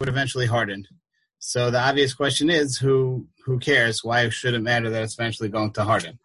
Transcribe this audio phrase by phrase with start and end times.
[0.00, 0.86] would eventually harden.
[1.40, 4.04] So the obvious question is, who who cares?
[4.04, 6.20] Why should it matter that it's eventually going to harden?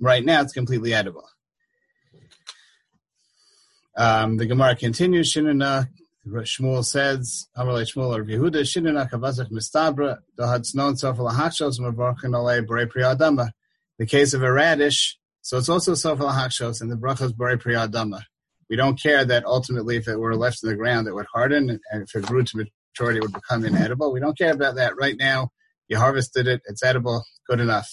[0.00, 1.28] Right now, it's completely edible.
[3.96, 5.88] Um, the Gemara continues, Shinana,
[6.26, 12.66] Shmuel says, Amalei Shmuel or Yehuda, Shinana kavazach mistabra, dahad snon sofel hachshos, mavarchan olei
[12.66, 13.50] bore priyadama.
[13.98, 18.22] The case of a radish, so it's also sofel hachshos, and the brachos bore priyadama.
[18.70, 21.70] We don't care that ultimately if it were left in the ground, it would harden,
[21.90, 24.12] and if it grew to maturity, it would become inedible.
[24.12, 25.50] We don't care about that right now.
[25.88, 27.88] You harvested it, it's edible, good enough.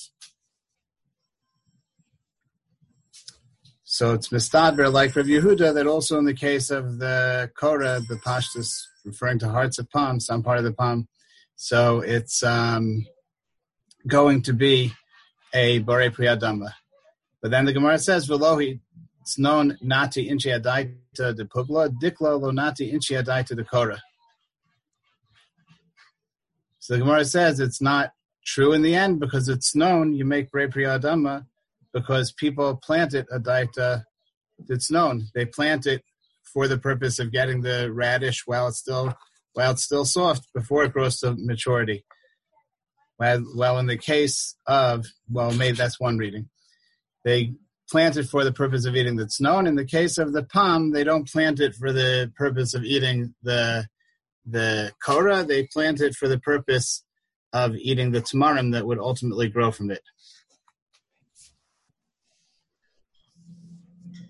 [3.83, 8.15] So it's mistaber like Rav Yehuda that also in the case of the Korah, the
[8.15, 8.69] pashtus
[9.03, 11.09] referring to hearts of palm, some part of the palm.
[11.57, 13.05] So it's um,
[14.07, 14.93] going to be
[15.53, 16.71] a bore priyadama.
[17.41, 18.79] But then the Gemara says, "Velohi
[19.21, 24.01] it's known nati inchi adaita de pugla, dikla lo nati inchi adaita de Korah."
[26.79, 28.13] So the Gemara says it's not
[28.45, 31.45] true in the end because it's known you make bore priyadama
[31.93, 34.03] because people planted a daita
[34.67, 35.27] that's known.
[35.35, 36.03] They plant it
[36.43, 39.15] for the purpose of getting the radish while it's still
[39.53, 42.03] while it's still soft before it grows to maturity.
[43.17, 46.49] While, well, in the case of well, maybe that's one reading.
[47.23, 47.53] They
[47.91, 49.67] plant it for the purpose of eating that's known.
[49.67, 53.35] In the case of the palm, they don't plant it for the purpose of eating
[53.43, 53.87] the
[54.45, 55.43] the korah.
[55.43, 57.03] They plant it for the purpose
[57.53, 60.01] of eating the tamarim that would ultimately grow from it.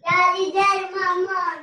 [0.04, 1.58] Daddy, Daddy, Mama.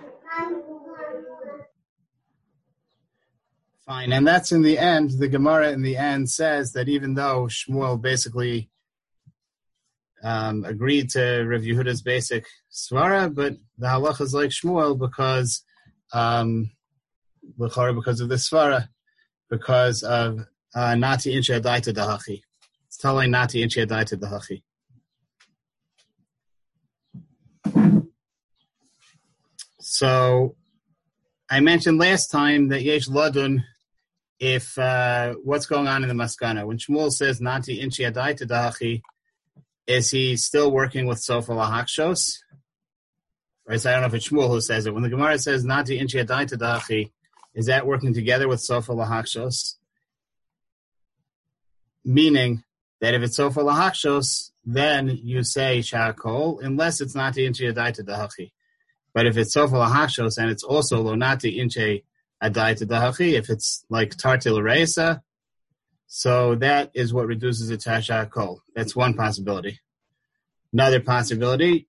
[3.85, 5.13] Fine, and that's in the end.
[5.19, 8.69] The Gemara in the end says that even though Shmuel basically
[10.23, 15.63] um, agreed to Rav Yehuda's basic svara, but the halacha is like Shmuel because
[16.13, 16.71] um,
[17.59, 18.89] because of the svara,
[19.51, 20.41] because of
[20.75, 22.43] uh, nati incha daita dahachi.
[22.87, 24.63] It's telling nati incha daita dahachi.
[29.81, 30.57] So
[31.51, 33.65] I mentioned last time that Yesh Ladun,
[34.39, 36.67] if uh, what's going on in the Maskana.
[36.67, 39.03] When Shmuel says Nati Inchi Adai Tadachi,
[39.89, 42.39] is he still working with Sofa Lahakshos?
[43.67, 44.95] Right, so I don't know if it's Shmuel who says it.
[44.95, 47.11] When the Gemara says Nati Inchi Adai Tadachi,
[47.55, 49.75] is that working together with Sofa Lahakshos?
[52.05, 52.63] Meaning
[53.01, 58.53] that if it's Sofa Lahakshos, then you say Shakol, unless it's Nati Inchi Adai Tadachi.
[59.19, 62.05] But if it's sofa lahashos and it's also lonati inche
[62.41, 65.23] adai dahachi, if it's like tartil reisa,
[66.09, 68.59] so that is what reduces it to hashakol.
[68.75, 69.79] That's one possibility.
[70.73, 71.89] Another possibility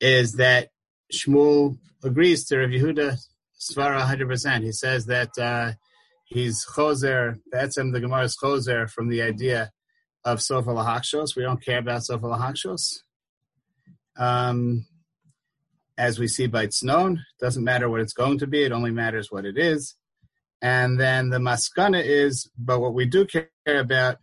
[0.00, 0.68] is that
[1.12, 3.16] Shmuel agrees to Rav Yehuda
[3.58, 4.62] Svara 100%.
[4.62, 5.72] He says that uh,
[6.24, 9.70] he's choser, that's him, the Gemara's choser from the idea
[10.24, 11.34] of sofa lahakshos.
[11.34, 12.98] We don't care about sofa lahakshos.
[14.16, 14.84] Um,
[15.96, 17.18] as we see by Tznon.
[17.40, 19.96] Doesn't matter what it's going to be, it only matters what it is.
[20.60, 24.16] And then the maskana is, but what we do care about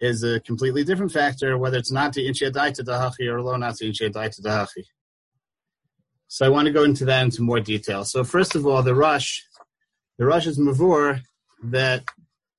[0.00, 3.76] is a completely different factor, whether it's not to inchiadai to dahachi or lo not
[3.76, 4.84] to inchiadai to dahachi.
[6.28, 8.04] So I want to go into that into more detail.
[8.04, 9.40] So first of all, the Rosh,
[10.18, 11.20] the Rosh is mavur
[11.62, 12.04] that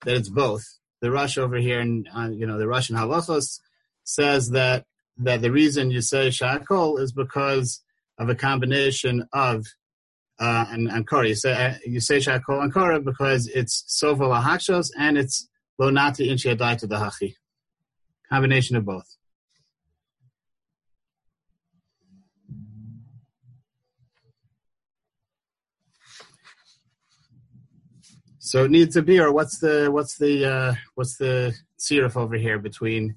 [0.06, 0.64] that it's both.
[1.02, 3.60] The Rosh over here, in uh, you know, the Russian halachos
[4.04, 4.86] says that
[5.18, 7.82] that the reason you say shakol is because
[8.18, 9.66] of a combination of
[10.44, 11.30] uh, and, Korah.
[11.30, 15.48] You say uh, you say Shakol and Korah because it's Sova Lahakshos and it's
[15.80, 17.36] Lo Nati to the Hachi.
[18.30, 19.08] Combination of both.
[28.40, 32.36] So it needs to be, or what's the what's the uh, what's the sirif over
[32.36, 33.16] here between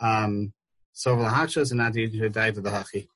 [0.00, 0.54] um,
[0.94, 3.06] Sova Lahakshos and Nati to the Hachi?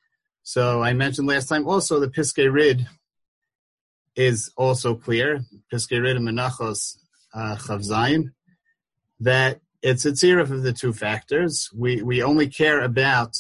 [0.43, 2.87] So I mentioned last time also the Piskei Rid
[4.19, 6.97] is also clear, Piskei Rid and Menachos
[7.33, 8.33] uh, Chavzayin,
[9.21, 11.71] that it's a tzirif of the two factors.
[11.73, 13.37] We we only care about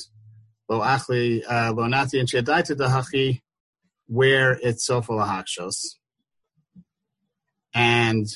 [0.69, 3.41] lo achli uh, lo nati and shedaita dahachi
[4.07, 5.97] where it's sofa lahakshos,
[7.75, 8.27] and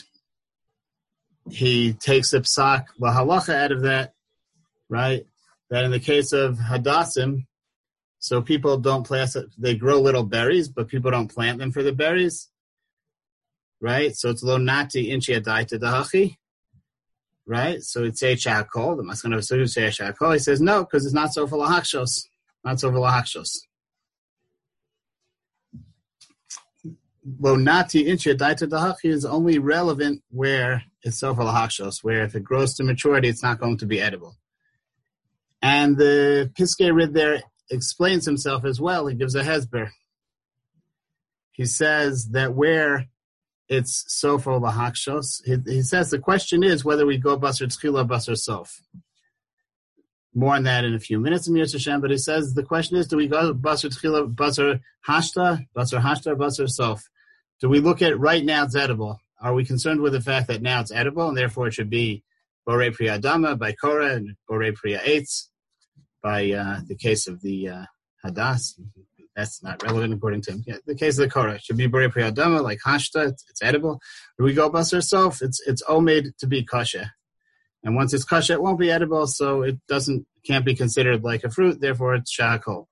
[1.49, 4.15] he takes a psak lahalacha out of that,
[4.89, 5.25] right?
[5.71, 7.47] That in the case of hadassim,
[8.23, 11.93] so people don't plant, they grow little berries, but people don't plant them for the
[11.93, 12.49] berries.
[13.81, 14.15] Right?
[14.15, 16.37] So it's lo nati inchi adaita dahachi.
[17.45, 17.83] Right?
[17.83, 18.97] So it's a chakol.
[18.97, 20.35] The maskana of say chakol.
[20.35, 22.29] He says no, because it's not so for lahakshos.
[22.65, 23.63] Not so for lahakshos.
[27.41, 32.75] Lonati incha daita dahachi is only relevant where it's sofa lahakshos, where if it grows
[32.75, 34.37] to maturity, it's not going to be edible.
[35.61, 39.07] And the Piskei Rid there explains himself as well.
[39.07, 39.91] He gives a hesber.
[41.53, 43.07] He says that where
[43.69, 48.37] it's sofa lahakshos, he, he says the question is whether we go basar tzchila basar
[48.37, 48.81] sof.
[50.35, 53.07] More on that in a few minutes in Hashem, but he says the question is,
[53.07, 57.03] do we go basar tchila, basar hashta, basar hashta, basar sof?
[57.61, 59.19] Do we look at right now it's edible?
[59.41, 62.25] Are we concerned with the fact that now it's edible and therefore it should be
[62.65, 65.49] Bore Priya Dama by Korah and Bore Priya Eitz
[66.23, 67.85] by uh, the case of the uh,
[68.25, 68.81] Hadas?
[69.35, 70.65] That's not relevant according to him.
[70.67, 73.63] Yeah, the case of the Korah should be Bore Priya Dama like Hashta, it's, it's
[73.63, 74.01] edible.
[74.39, 75.41] We go bus ourselves?
[75.41, 77.13] It's it's made to be kosher.
[77.83, 81.45] And once it's kosher, it won't be edible, so it doesn't can't be considered like
[81.45, 82.87] a fruit, therefore it's shahakol.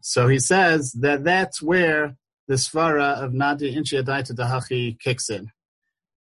[0.00, 2.16] So he says that that's where
[2.48, 5.50] the svara of nati inchiadaita dahachi kicks in,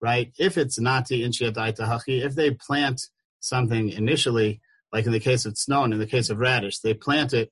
[0.02, 0.32] right?
[0.38, 3.02] If it's nati inchiadaita dahachi, if they plant
[3.40, 6.94] something initially, like in the case of snow and in the case of radish, they
[6.94, 7.52] plant it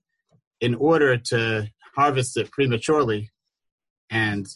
[0.60, 3.30] in order to harvest it prematurely
[4.10, 4.48] and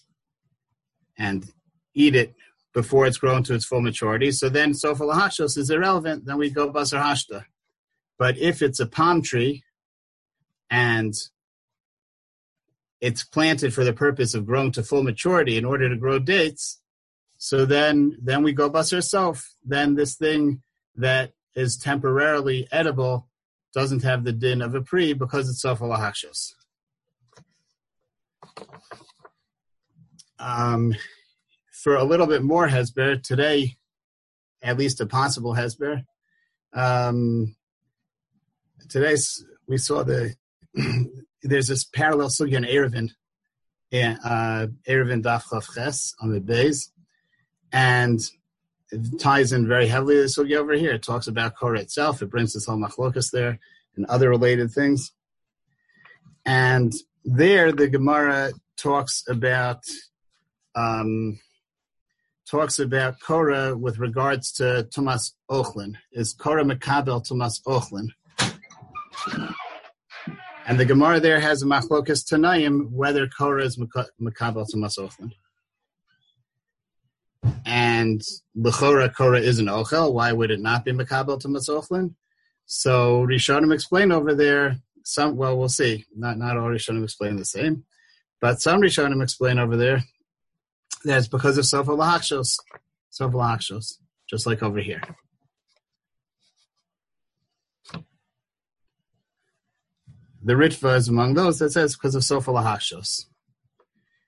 [1.17, 1.51] and
[1.93, 2.33] eat it
[2.73, 4.31] before it's grown to its full maturity.
[4.31, 7.43] So then sofa lahashos is irrelevant, then we go basar hashta.
[8.17, 9.63] But if it's a palm tree
[10.69, 11.13] and
[13.01, 16.79] it's planted for the purpose of growing to full maturity in order to grow dates.
[17.37, 19.57] So then, then we go bust ourselves.
[19.65, 20.61] Then this thing
[20.95, 23.27] that is temporarily edible
[23.74, 26.53] doesn't have the din of a pre because it's sofa lahakshos.
[30.39, 30.95] Um,
[31.71, 33.77] for a little bit more hesber today,
[34.62, 36.03] at least a possible hesber.
[36.74, 37.56] Um,
[38.89, 39.15] today
[39.68, 40.36] we saw the
[41.44, 43.09] there's this parallel sugya in Erevin,
[43.94, 46.92] uh, Erevin Daf on the base,
[47.71, 48.19] and
[48.91, 50.91] it ties in very heavily to the sugya over here.
[50.91, 52.21] It talks about Korah itself.
[52.21, 53.59] It brings this whole machlokas there
[53.95, 55.11] and other related things.
[56.45, 56.93] And
[57.23, 59.83] there, the Gemara talks about
[60.75, 61.39] um,
[62.49, 65.95] talks about Korah with regards to Tumas Ochlin.
[66.11, 68.09] Is Korah Makabel Tumas Ochlin?
[70.67, 75.31] And the Gemara there has a machlokas tanaim whether Korah is makabel to masochlin.
[77.65, 78.21] And
[78.55, 80.13] l'chora Korah is an ochel.
[80.13, 82.15] Why would it not be makabel to masochlin?
[82.65, 84.77] So Rishonim explain over there.
[85.03, 86.05] Some well, we'll see.
[86.15, 87.85] Not not all Rishonim explain the same,
[88.39, 90.03] but some Rishonim explain over there
[91.05, 92.57] that it's because of sofa lahakshos,
[93.09, 93.97] sofa lahakshos,
[94.29, 95.01] just like over here.
[100.43, 103.25] The Ritva is among those that says because of Sofa Lahashos.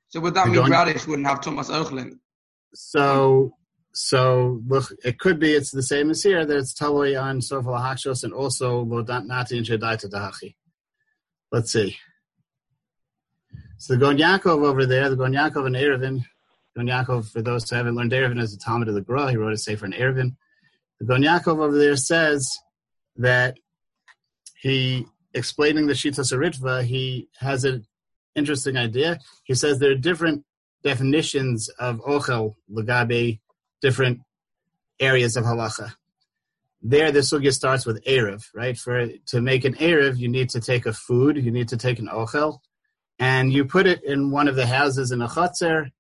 [0.10, 2.20] So would that mean radish wouldn't have Tumas Ochlin?
[2.74, 3.56] So,
[3.94, 7.70] so look, it could be it's the same as here that it's totally on Sofa
[7.70, 10.56] Lahashos and also Nati and Shedaita Dahachi.
[11.52, 11.98] Let's see.
[13.78, 16.24] So the Gon Yaakov over there, the Gon Yaakov and Erevin,
[16.76, 19.30] Gon Yaakov, for those who haven't learned Erevin, is a Talmud of the Gra.
[19.30, 20.36] He wrote a Sefer in Erevin.
[21.00, 22.50] The Gon Yaakov over there says
[23.18, 23.58] that
[24.60, 27.86] he explaining the Shitas Ritva, he has an
[28.36, 29.20] interesting idea.
[29.44, 30.46] He says there are different
[30.84, 33.40] definitions of ochel lagabe,
[33.82, 34.22] different
[35.00, 35.94] areas of halacha.
[36.82, 38.78] There, the sugya starts with erev, right?
[38.78, 42.00] For to make an erev, you need to take a food, you need to take
[42.00, 42.60] an ochel,
[43.20, 45.92] and you put it in one of the houses in a chutzner,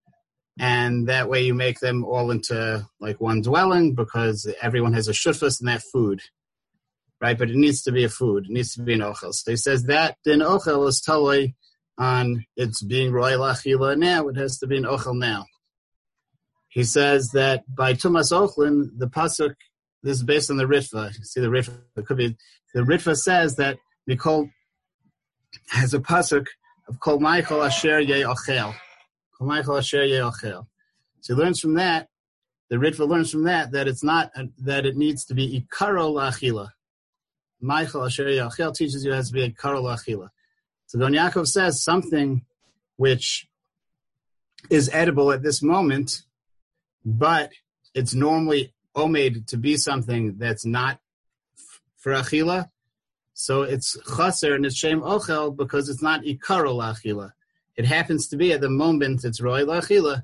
[0.59, 5.13] and that way you make them all into like one dwelling because everyone has a
[5.13, 6.21] shutfus in that food
[7.23, 7.37] right?
[7.37, 8.45] But it needs to be a food.
[8.45, 9.33] It needs to be an ochel.
[9.33, 11.55] So he says that din ochel is totally
[11.97, 14.27] on its being royal achila now.
[14.27, 15.45] It has to be an ochel now.
[16.69, 19.53] He says that by Tumas Ochlin, the pasuk.
[20.01, 21.13] This is based on the Ritva.
[21.13, 21.79] See the Ritva.
[21.95, 22.35] It could be
[22.73, 24.49] the Ritva says that Nicole
[25.69, 26.47] has a pasuk
[26.87, 28.73] of Kol Michael Asher Ye Ochel.
[29.37, 30.65] Kol Michael Asher Ye Ochel.
[31.21, 32.07] So he learns from that.
[32.69, 36.69] The Ritva learns from that that it's not that it needs to be ikaro lachila.
[37.63, 40.29] Michael Asher Yachil teaches you it has to be a Karol Achila.
[40.87, 42.45] So Don Yaakov says something
[42.97, 43.47] which
[44.69, 46.21] is edible at this moment,
[47.03, 47.51] but
[47.93, 50.99] it's normally omed to be something that's not
[51.97, 52.69] for Achila.
[53.33, 57.31] So it's chaser and it's shem ochel because it's not ikaro lachila.
[57.75, 60.23] It happens to be at the moment it's roy lachila,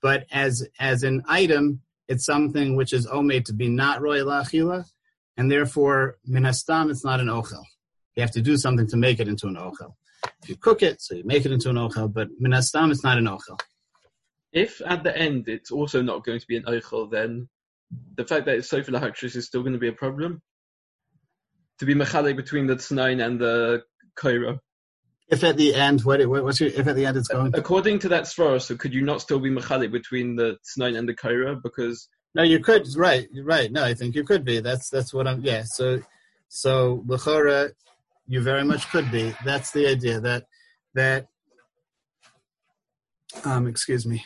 [0.00, 4.84] but as as an item, it's something which is omed to be not roy lachila,
[5.36, 7.64] and therefore minastam it's not an ochel.
[8.16, 9.94] You have to do something to make it into an ochel.
[10.42, 12.12] if you cook it, so you make it into an ochel.
[12.12, 13.58] But minastam, it's not an ochel.
[14.52, 17.48] If at the end it's also not going to be an ochel, then
[18.16, 20.42] the fact that it's sofa lahakshus is still going to be a problem.
[21.78, 23.82] To be mechale between the tsnain and the
[24.16, 24.60] kaira.
[25.28, 27.52] If at the end, what, what's your, if at the end it's going?
[27.54, 31.08] According to that svara, so could you not still be mechale between the tsnain and
[31.08, 32.08] the kaira because?
[32.34, 32.86] No, you could.
[32.96, 33.72] Right, right.
[33.72, 34.60] No, I think you could be.
[34.60, 35.40] That's that's what I'm.
[35.40, 35.62] Yeah.
[35.64, 36.00] So,
[36.48, 37.72] so lechora,
[38.26, 39.34] you very much could be.
[39.44, 40.44] That's the idea that
[40.94, 41.26] that.
[43.44, 44.24] Um, excuse me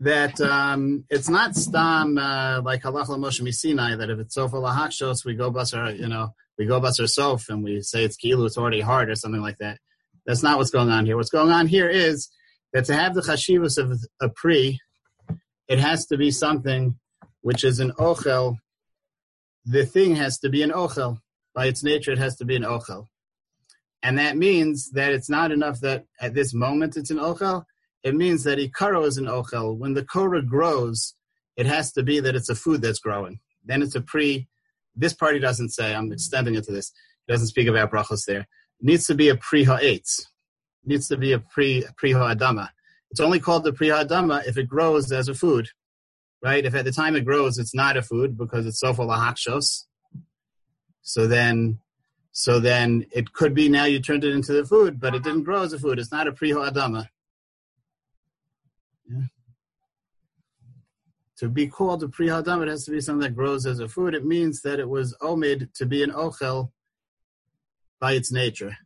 [0.00, 5.24] that um, it's not stam uh, like halach Moshe Misinai that if it's sofa lahakshos
[5.24, 8.58] we go basar you know we go basar sof and we say it's kilu it's
[8.58, 9.78] already hard or something like that.
[10.26, 11.16] That's not what's going on here.
[11.16, 12.28] What's going on here is
[12.72, 14.78] that to have the chashivas of a pri,
[15.68, 16.98] it has to be something
[17.40, 18.56] which is an ochel.
[19.64, 21.18] The thing has to be an ochel
[21.58, 22.12] by its nature.
[22.12, 23.08] It has to be an ochel,
[24.02, 27.64] and that means that it's not enough that at this moment it's an ochel
[28.02, 29.76] it means that ikaro is an ochel.
[29.76, 31.14] When the korah grows,
[31.56, 33.40] it has to be that it's a food that's growing.
[33.64, 34.48] Then it's a pre.
[34.94, 35.94] This party doesn't say.
[35.94, 36.92] I'm extending it to this.
[37.26, 38.40] It doesn't speak about brachos there.
[38.40, 38.46] It
[38.82, 40.26] needs to be a pre ha'etz.
[40.84, 42.68] Needs to be a pre pre ha'adama.
[43.10, 45.68] It's only called the pre ha'adama if it grows as a food,
[46.42, 46.64] right?
[46.64, 49.84] If at the time it grows, it's not a food because it's sofa lahakshos.
[51.08, 51.78] So then,
[52.32, 55.44] so then it could be now you turned it into the food, but it didn't
[55.44, 55.98] grow as a food.
[55.98, 57.08] It's not a pre ha'adama.
[59.10, 59.22] Yeah.
[61.38, 63.88] To be called a pri hadam, it has to be something that grows as a
[63.88, 64.14] food.
[64.14, 66.72] It means that it was omid to be an ochel
[67.98, 68.76] by its nature.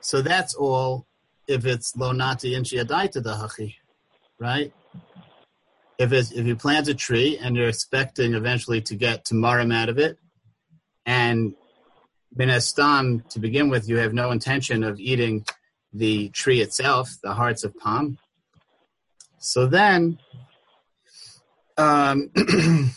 [0.00, 1.06] So that's all
[1.46, 3.76] if it's lonati and shiadaita dahachi,
[4.40, 4.72] right?
[5.98, 9.88] If it's, if you plant a tree and you're expecting eventually to get tamarim out
[9.88, 10.18] of it,
[11.06, 11.54] and
[12.36, 15.44] binestam to begin with, you have no intention of eating
[15.92, 18.18] the tree itself, the hearts of palm.
[19.38, 20.18] So then,
[21.76, 22.30] um,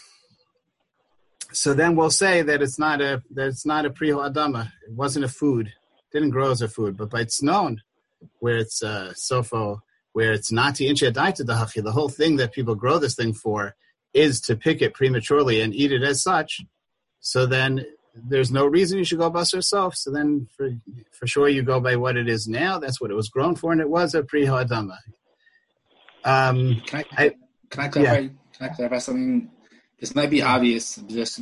[1.51, 4.71] so then we'll say that it's not a that it's not a priho adama.
[4.87, 5.73] It wasn't a food.
[6.13, 7.81] Didn't grow as a food, but by it's known
[8.39, 9.79] where it's uh, sofo,
[10.15, 11.83] where it's not to incha the hachi.
[11.83, 13.75] The whole thing that people grow this thing for
[14.13, 16.61] is to pick it prematurely and eat it as such.
[17.19, 19.93] So then there's no reason you should go bus yourself.
[19.97, 20.69] So then, for
[21.11, 22.79] for sure, you go by what it is now.
[22.79, 24.95] That's what it was grown for, and it was a pre hadama.
[26.23, 27.31] Um, can I, I,
[27.69, 28.19] can I clarify?
[28.19, 28.29] Yeah.
[28.57, 29.51] Can I clarify something?
[29.99, 30.95] This might be obvious.
[31.07, 31.41] Just,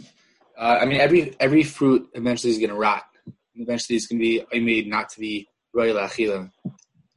[0.58, 3.04] uh, I mean, every every fruit eventually is going to rot.
[3.54, 6.50] Eventually, it's going to be made not to be royal achila.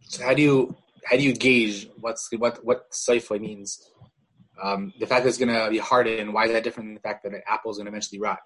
[0.03, 3.91] So how do you how do you gauge what's what what saifa means?
[4.61, 6.33] Um, the fact that it's going to be hardened.
[6.33, 8.41] Why is that different than the fact that an apple is going to eventually rot?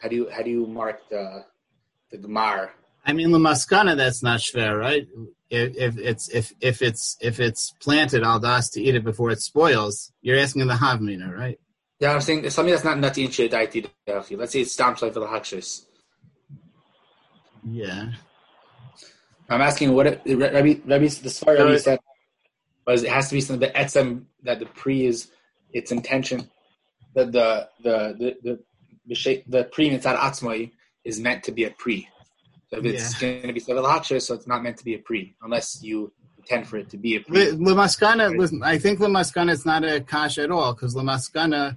[0.00, 1.44] How do you how do you mark the
[2.10, 2.70] the gemar?
[3.04, 5.06] I mean, lamaskana that's not fair, right?
[5.50, 9.30] If, if, it's if if it's if it's planted al das to eat it before
[9.30, 11.60] it spoils, you're asking the havmina, right?
[12.00, 13.88] Yeah, I'm saying something that's not nati daiti
[14.36, 15.84] Let's say it's like for the hakshis.
[17.64, 18.12] Yeah.
[19.52, 21.98] I'm asking what it, Rabbi, Rabbi, the story Rabbi said
[22.86, 25.30] was it has to be something that etzem that the pre is
[25.72, 26.50] its intention,
[27.14, 28.58] that the the the,
[29.14, 30.70] the the pre mitzad atzmai
[31.04, 32.08] is meant to be a pre.
[32.70, 33.32] So if it's yeah.
[33.42, 36.66] going to be sevel so it's not meant to be a pre, unless you intend
[36.66, 37.52] for it to be a pre.
[37.52, 38.74] Lamaskana, right?
[38.74, 41.76] I think lamaskana is not a kash at all because lamaskana,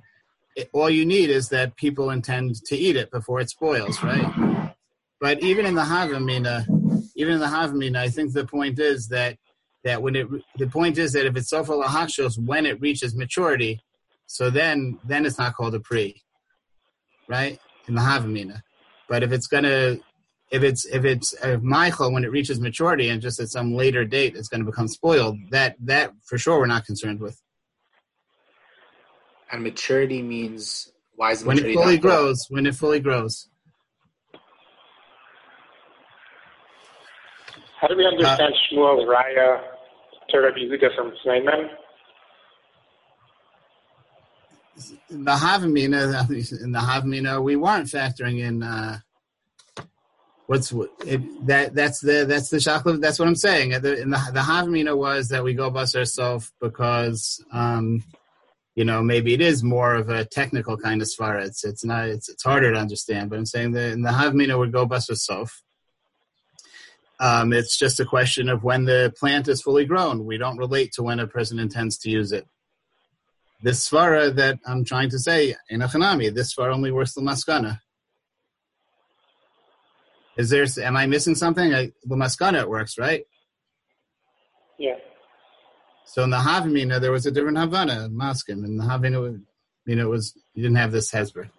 [0.72, 4.72] all you need is that people intend to eat it before it spoils, right?
[5.20, 6.75] but even in the havamina, uh,
[7.16, 9.38] even in the havamina, I think the point is that
[9.84, 13.82] that when it the point is that if it's sofa lahakshos when it reaches maturity,
[14.26, 16.22] so then then it's not called a pre
[17.28, 17.60] right?
[17.88, 18.62] In the Havamina.
[19.08, 19.98] But if it's gonna
[20.52, 24.06] if it's if it's a Michael when it reaches maturity and just at some later
[24.06, 27.40] date it's gonna become spoiled, that that for sure we're not concerned with.
[29.52, 33.48] And maturity means why is when it fully grows, when it fully grows.
[37.86, 39.62] How do we understand uh, Shmuel's Raya
[40.34, 41.70] Rabbi Yehuda from Snaiman?
[45.10, 48.98] the Havamina, in the Havamina, we weren't factoring in uh,
[50.48, 50.74] what's
[51.06, 51.76] it, that.
[51.76, 53.00] That's the that's the shakla.
[53.00, 53.70] That's what I'm saying.
[53.70, 58.04] The, in the the Havamina was that we go bust ourselves because um,
[58.74, 61.46] you know maybe it is more of a technical kind of svara.
[61.46, 63.30] It's it's not it's it's harder to understand.
[63.30, 65.62] But I'm saying that in the Havamina we go bust ourselves.
[67.20, 70.26] Um, it's just a question of when the plant is fully grown.
[70.26, 72.46] We don't relate to when a person intends to use it
[73.66, 77.22] this svara that I'm trying to say in a chanami, this svara only works the
[77.22, 77.80] maskana.
[80.38, 80.66] Is there?
[80.84, 81.72] Am I missing something?
[81.72, 83.24] Well, Maskana it works, right?
[84.78, 84.98] Yeah.
[86.06, 88.66] So in the Havamina, there was a different Havana, Maskim.
[88.66, 89.42] In the Havamina,
[89.86, 91.50] you know, it was you didn't have this Hezbollah.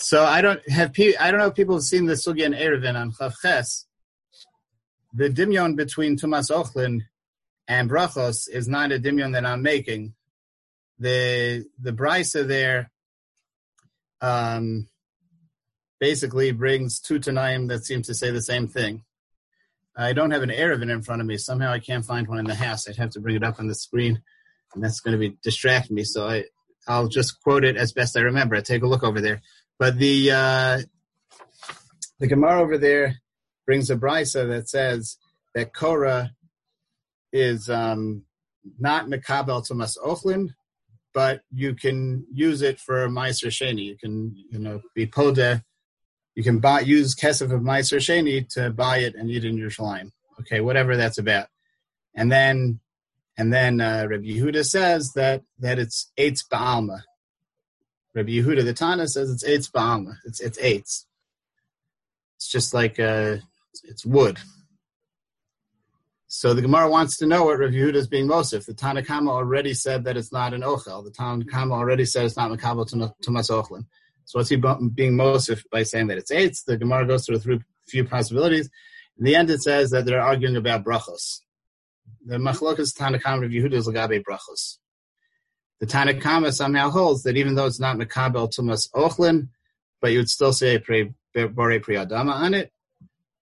[0.00, 2.98] So I don't have I don't know if people have seen the sugya in Erevin
[2.98, 3.84] on Chavches.
[5.12, 7.02] The dimyon between Tumas Ochlin
[7.68, 10.14] and Brachos is not a dimyon that I'm making.
[10.98, 12.90] The the brisa there
[14.22, 14.88] um,
[15.98, 19.04] basically brings two Tanaim that seem to say the same thing.
[19.96, 21.36] I don't have an Erevin in front of me.
[21.36, 22.88] Somehow I can't find one in the house.
[22.88, 24.22] I'd have to bring it up on the screen,
[24.74, 26.04] and that's going to be distract me.
[26.04, 26.44] So I
[26.88, 28.56] I'll just quote it as best I remember.
[28.56, 29.42] I take a look over there.
[29.80, 30.78] But the uh,
[32.18, 33.16] the Gemara over there
[33.64, 35.16] brings a brisa that says
[35.54, 36.32] that Korah
[37.32, 38.24] is um,
[38.78, 40.50] not mekabel tumas ochlin,
[41.14, 43.86] but you can use it for meiser sheni.
[43.86, 45.64] You can you know be poda.
[46.34, 50.10] You can buy use kesef of meiser sheni to buy it and eat in Yerushalayim.
[50.40, 51.46] Okay, whatever that's about.
[52.14, 52.80] And then
[53.38, 57.00] and then uh, Rabbi Yehuda says that that it's eitz ba'alma.
[58.14, 60.16] Rabbi Yehuda the Tana says it's eitz ba'alma.
[60.24, 61.04] It's it's eitz.
[62.36, 63.36] It's just like uh,
[63.84, 64.38] it's wood.
[66.26, 68.64] So the Gemara wants to know what Rabbi Yehuda is being Mosif.
[68.66, 71.04] The Tanakama already said that it's not an ochel.
[71.04, 73.86] The Tanakama already said it's not makabel to ochlin.
[74.24, 76.64] So what's he being Mosif by saying that it's eitz?
[76.64, 78.70] The Gemara goes through a few possibilities.
[79.18, 81.40] In the end, it says that they're arguing about brachos.
[82.24, 84.78] The machlokas Tanakama Rabbi Yehuda is lagabe brachos.
[85.80, 89.48] The Tanakama somehow holds that even though it's not Makabel Tumas Ochlin,
[90.00, 92.70] but you would still say Bore Priyadama on it.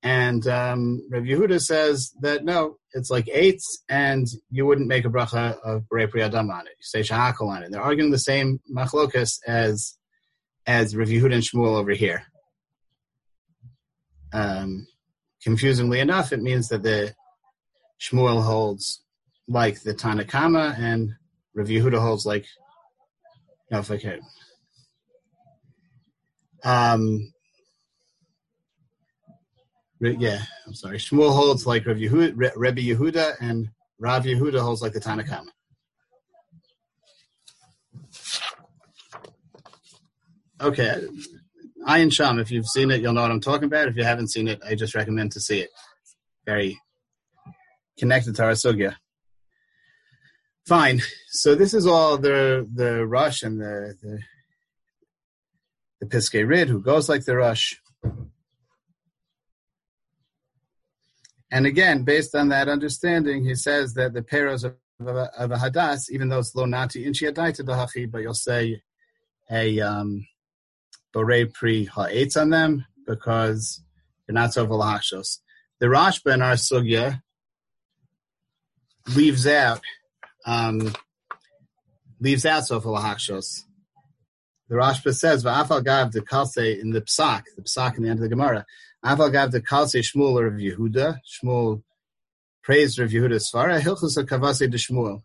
[0.02, 5.08] And um, Rav Yehuda says that no, it's like eights, and you wouldn't make a
[5.08, 6.74] bracha of Bore Priyadama on it.
[6.78, 7.72] You say Shahakal on it.
[7.72, 9.98] They're arguing the same machlokas as
[10.66, 12.22] as Rav Yehuda and Shmuel over here.
[14.32, 14.86] Um,
[15.42, 17.14] confusingly enough, it means that the
[18.00, 19.02] Shmuel holds
[19.48, 21.14] like the Tanakama, and
[21.58, 22.46] Rav Yehuda holds like,
[23.68, 24.20] no, if I can.
[26.62, 27.32] Um,
[29.98, 30.98] yeah, I'm sorry.
[30.98, 35.48] Shmuel holds like Rav Yehuda, Rebbe Yehuda, and Rav Yehuda holds like the Tanakama.
[40.60, 41.08] Okay,
[41.88, 42.38] Ayin Sham.
[42.38, 43.88] If you've seen it, you'll know what I'm talking about.
[43.88, 45.70] If you haven't seen it, I just recommend to see it.
[46.46, 46.78] Very
[47.98, 48.94] connected to our sugya.
[50.68, 51.00] Fine.
[51.30, 54.18] So this is all the the Rosh and the the,
[56.00, 57.76] the Piskei Rid who goes like the Rosh.
[61.50, 65.50] And again, based on that understanding, he says that the peros of, of, a, of
[65.52, 68.82] a hadas, even though it's lo nati adaita dahachi, but you'll say
[69.50, 70.26] a um,
[71.14, 73.82] bore pri ha'etz on them because
[74.26, 75.38] you're not so velahashos.
[75.80, 77.22] The Rashba in our sugya
[79.16, 79.80] leaves out
[80.48, 80.94] um,
[82.20, 83.64] leaves out Sofa Lahakshos.
[84.68, 88.18] The Rashba says, Va'afal Gav de Kalse in the Psak, the Psak in the end
[88.18, 88.64] of the Gemara.
[89.04, 91.18] Afal Gav de Kalse Shmuel of Yehuda.
[91.26, 91.82] Shmuel
[92.62, 93.78] praised Rav Yehuda's Svara.
[93.78, 95.22] Hilchus Kavase de Shmuel.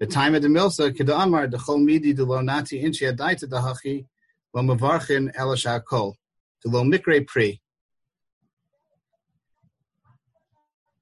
[0.00, 3.40] The time of the Milsa, Kida Amar, the Chol Midi de Lo Nati Inchi Adaita
[3.40, 4.06] de Hachi,
[4.54, 6.16] Lo Mavarchin Elisha Kol.
[6.62, 7.60] De Lo Mikre Pri.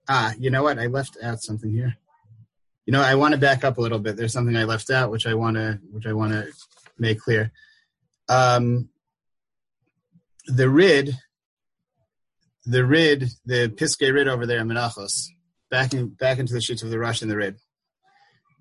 [0.08, 0.78] Ah, you know what?
[0.78, 1.96] I left out something here
[2.86, 4.16] you know, I want to back up a little bit.
[4.16, 6.46] There's something I left out, which I want to, which I want to
[6.98, 7.52] make clear.
[8.28, 8.88] Um,
[10.46, 11.16] the rid,
[12.64, 15.26] the rid, the Piske rid over there in Menachos,
[15.68, 17.56] back in, back into the sheets of the Rosh and the rid.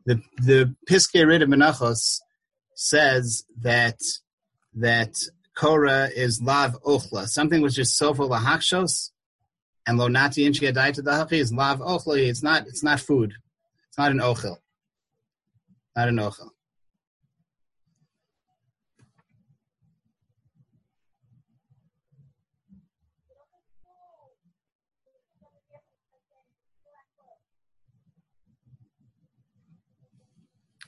[0.07, 2.19] The the Piske rid of Menachos
[2.75, 3.99] says that
[4.73, 5.13] that
[5.55, 9.11] Korah is lav ochla, something which is sofa lahakshos,
[9.85, 12.17] and lo nati inchi dahachi is lav ochla.
[12.17, 13.35] It's not it's not food.
[13.95, 14.57] It's not an ochel.
[15.95, 16.49] Not an ochel.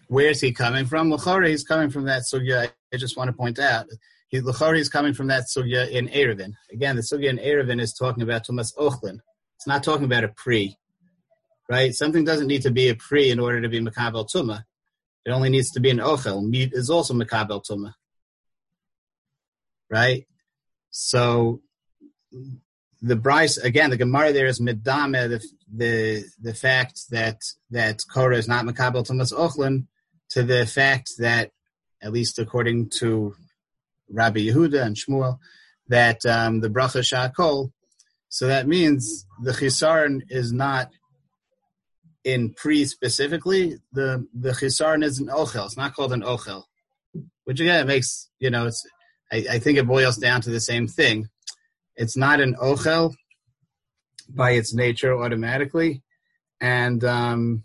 [0.10, 1.10] Where is he coming from?
[1.10, 2.70] Lachori is coming from that sugya.
[2.94, 3.86] I just want to point out.
[4.28, 6.52] He, Lachori is coming from that sugya in Erevin.
[6.74, 9.20] Again, the sugya in Erevin is talking about Tumas Ochlin.
[9.56, 10.76] It's not talking about a pre
[11.70, 11.94] right?
[11.94, 14.64] Something doesn't need to be a pre in order to be makabel tuma.
[15.26, 16.48] It only needs to be an ochel.
[16.48, 17.94] Meat is also makabel tuma,
[19.90, 20.26] right?
[20.90, 21.62] So
[23.02, 28.38] the brisa again, the Gemara there is midame the the the fact that that Korah
[28.38, 29.86] is not makabel tumas ochlin
[30.30, 31.52] to the fact that
[32.02, 33.36] at least according to
[34.10, 35.40] Rabbi Yehuda and Shmuel,
[35.88, 37.72] that um, the bracha shakol.
[38.30, 40.92] So that means the chisaron is not
[42.28, 43.78] in pre specifically.
[43.94, 45.66] The the chisaron is an ochel.
[45.66, 46.64] It's not called an ochel,
[47.46, 48.86] which again makes you know it's.
[49.32, 51.30] I, I think it boils down to the same thing.
[51.96, 53.16] It's not an ochel
[54.30, 56.04] by its nature automatically,
[56.60, 57.64] and um,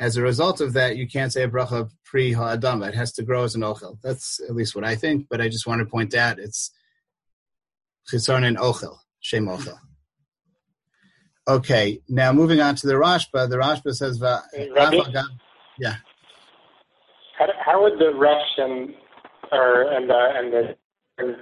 [0.00, 2.88] as a result of that, you can't say a bracha pre ha'adama.
[2.88, 3.98] It has to grow as an ochel.
[4.02, 5.26] That's at least what I think.
[5.30, 6.72] But I just want to point out it's
[8.12, 9.78] chisaron and ochel, shem ochel.
[11.48, 13.48] Okay, now moving on to the Rashba.
[13.48, 14.20] The Rashba says,
[15.78, 15.96] "Yeah."
[17.38, 18.94] How, how would the Rosh and
[19.50, 20.76] or and the and the,
[21.18, 21.36] and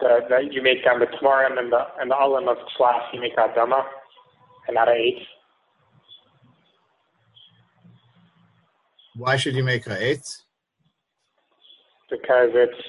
[0.00, 3.20] the, the you make on the Tamarim and the and the Alim of Slash you
[3.20, 3.82] make Adama
[4.68, 5.26] and not a eighth?
[9.16, 10.42] Why should you make a eighth?
[12.08, 12.80] Because it's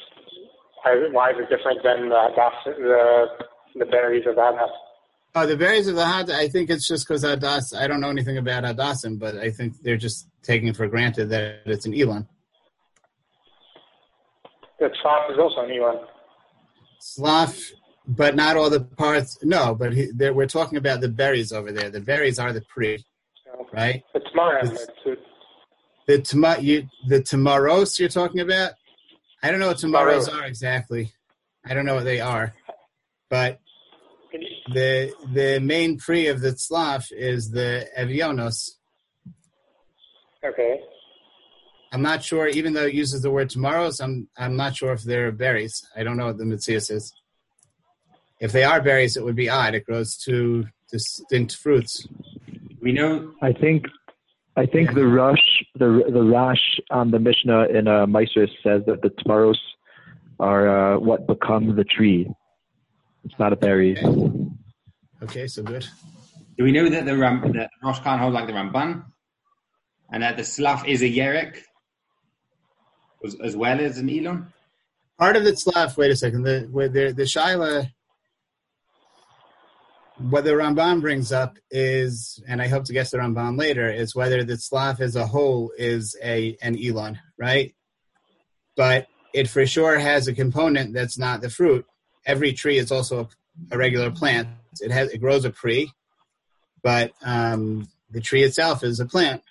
[1.11, 2.27] why is it different than the
[2.65, 3.25] the,
[3.79, 4.53] the berries of that?
[5.35, 6.31] Oh, the berries of the had.
[6.31, 7.75] I think it's just because Hadas.
[7.75, 11.61] I don't know anything about Hadassim, but I think they're just taking for granted that
[11.65, 12.27] it's an Elon.
[14.79, 15.99] That Slav is also an Elon.
[16.99, 17.57] Slav,
[18.07, 19.37] but not all the parts.
[19.43, 21.89] No, but he, we're talking about the berries over there.
[21.89, 23.05] The berries are the pre,
[23.71, 24.03] right?
[24.13, 24.61] The tomorrow.
[26.07, 28.71] The tama, you, the tomorrows you're talking about.
[29.43, 31.13] I don't know what tomorrows are exactly.
[31.63, 32.55] I don't know what they are,
[33.29, 33.59] but
[34.73, 38.71] the the main pre of the tzlaf is the evionos.
[40.43, 40.81] Okay.
[41.91, 45.03] I'm not sure, even though it uses the word tomorrows, I'm I'm not sure if
[45.03, 45.83] they're berries.
[45.95, 47.13] I don't know what the mitzias is.
[48.39, 49.73] If they are berries, it would be odd.
[49.73, 52.07] It grows two distinct fruits.
[52.81, 53.33] We know.
[53.41, 53.85] I think,
[54.55, 54.95] I think yeah.
[54.95, 59.59] the rush, the the rash on the Mishnah in uh, Maasros says that the tomorrows
[60.39, 62.29] are uh, what become the tree.
[63.29, 63.95] It's not a berry.
[63.95, 64.49] Okay.
[65.21, 65.87] okay, so good.
[66.57, 69.05] Do we know that the Ram, that Rosh can't hold like the Ramban,
[70.11, 71.59] and that the Slav is a Yerek,
[73.23, 74.51] as, as well as an Elon?
[75.19, 75.95] Part of the Slav.
[75.95, 76.41] Wait a second.
[76.41, 77.91] The the the Shaila.
[80.17, 83.89] What the Ramban brings up is, and I hope to get to the Ramban later,
[83.89, 87.75] is whether the Slav as a whole is a an Elon, right?
[88.75, 91.85] But it for sure has a component that's not the fruit
[92.29, 93.27] every tree is also
[93.71, 94.47] a, regular plant.
[94.79, 95.91] It has it grows a tree,
[96.83, 99.41] but um, the tree itself is a plant.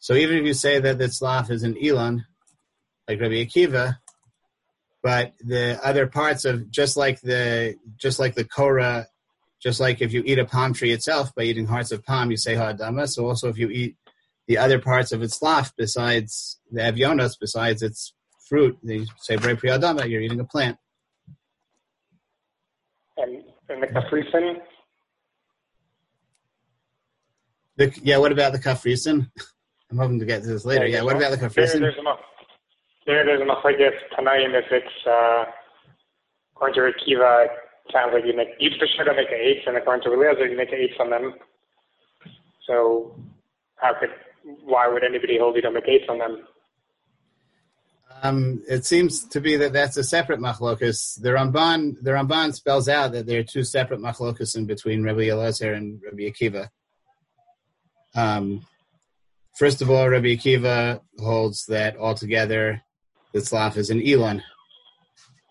[0.00, 2.26] So even if you say that the tzlaf is an elon,
[3.06, 3.98] like Rabbi Akiva,
[5.02, 9.06] but the other parts of just like the just like the korah,
[9.62, 12.36] just like if you eat a palm tree itself by eating hearts of palm, you
[12.36, 13.08] say ha'adama.
[13.08, 13.96] So also if you eat
[14.48, 18.12] the other parts of its tzlaf besides the avionos, besides its
[18.48, 20.76] fruit, they say bre priadama, you're eating a plant
[23.22, 24.56] and, and the Kafrisen.
[27.76, 29.30] The, yeah, what about the Kafrisen?
[29.90, 30.86] I'm hoping to get to this later.
[30.86, 31.80] Yeah, yeah what about the Kafrisen?
[31.80, 32.14] There, there's a
[33.06, 35.44] there, there's a machlekes tanaim if it's uh,
[36.54, 37.50] according to Akiva, it
[37.92, 40.46] sounds like you make you for sure don't make an eighth, and according to Eliezer,
[40.46, 41.34] you make an eighth on them.
[42.66, 43.16] So
[43.76, 44.10] how could
[44.64, 46.46] why would anybody hold you to make eighth on them?
[48.22, 51.20] Um, it seems to be that that's a separate machlokus.
[51.20, 55.28] The Ramban, the Ramban spells out that there are two separate machlokus in between Rabbi
[55.28, 56.68] Elazar and Rabbi Akiva.
[58.14, 58.66] Um,
[59.56, 62.82] first of all, Rabbi Akiva holds that altogether
[63.32, 64.42] the tzlaf is an elon,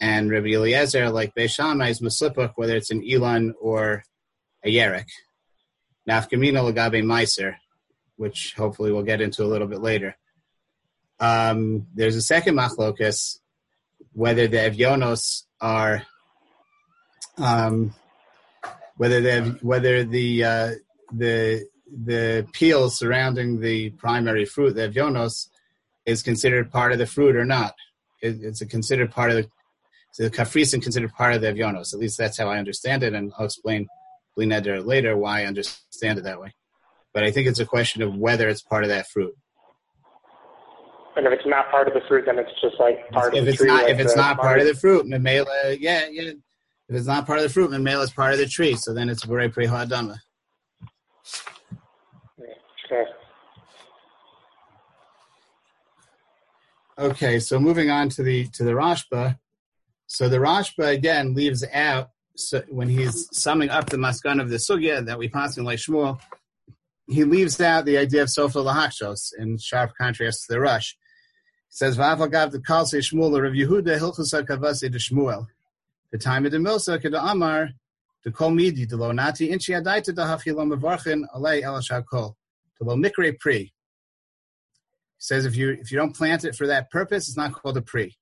[0.01, 4.03] and Rabbi Eliezer, like Beishamai, is maslipuk, whether it's an elon or
[4.63, 5.07] a yerek.
[6.09, 7.55] Nafkamina lagabe meiser,
[8.17, 10.15] which hopefully we'll get into a little bit later.
[11.19, 13.39] Um, there's a second machlokus
[14.13, 16.03] whether the evyonos are
[17.37, 17.93] um,
[18.97, 20.71] whether the whether the uh,
[21.11, 25.47] the the peel surrounding the primary fruit, the evyonos,
[26.05, 27.75] is considered part of the fruit or not.
[28.21, 29.49] It, it's considered part of the
[30.11, 31.93] so the kafrisin considered part of the evyonos.
[31.93, 33.87] At least that's how I understand it, and I'll explain
[34.35, 36.53] later why I understand it that way.
[37.13, 39.35] But I think it's a question of whether it's part of that fruit.
[41.15, 43.45] And if it's not part of the fruit, then it's just like part if of
[43.45, 43.67] the it's tree.
[43.67, 46.31] Not, like if it's not part of the fruit, Mamela, yeah, yeah.
[46.87, 48.75] If it's not part of the fruit, Mamela is part of the tree.
[48.75, 50.17] So then it's very pre hadama.
[52.85, 53.05] Okay.
[56.97, 59.37] Okay, so moving on to the to the Rashba.
[60.07, 64.55] So the Rashba again leaves out so when he's summing up the maskan of the
[64.55, 66.19] sugya that we pass in like Shmuel,
[67.09, 70.91] he leaves out the idea of sofa lahakshos in sharp contrast to the Rosh.
[70.91, 70.95] He
[71.69, 75.47] says Vavagav the Kalse Shmuel Rav Yehuda Hilchus Kavase de Shmuel.
[76.11, 77.69] The time of the Milsa Keda Amar
[78.23, 82.35] the Kol Midi the Lo Nati Inchi Adaita the Hachilom Mevarchin Alei El Shakol
[82.77, 83.57] the Lo Mikre Pri.
[83.57, 83.71] He
[85.17, 87.81] says if you if you don't plant it for that purpose, it's not called a
[87.81, 88.15] Pri.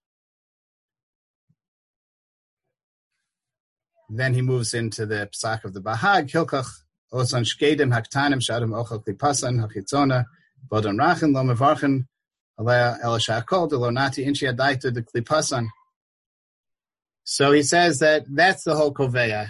[4.09, 6.69] Then he moves into the Psach of the Bahag Kilkach
[7.13, 8.41] Osan Shkedim Haktanim
[9.03, 10.25] Klipasan Hachitzona
[10.69, 12.05] Bodon Rachin Lo Mevarchin
[12.59, 15.67] Alea de Klipasan
[17.29, 19.49] so he says that that's the whole koveya.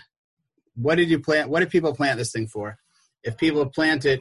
[0.74, 1.52] What did you plant?
[1.52, 2.80] What did people plant this thing for?
[3.22, 4.20] If people plant it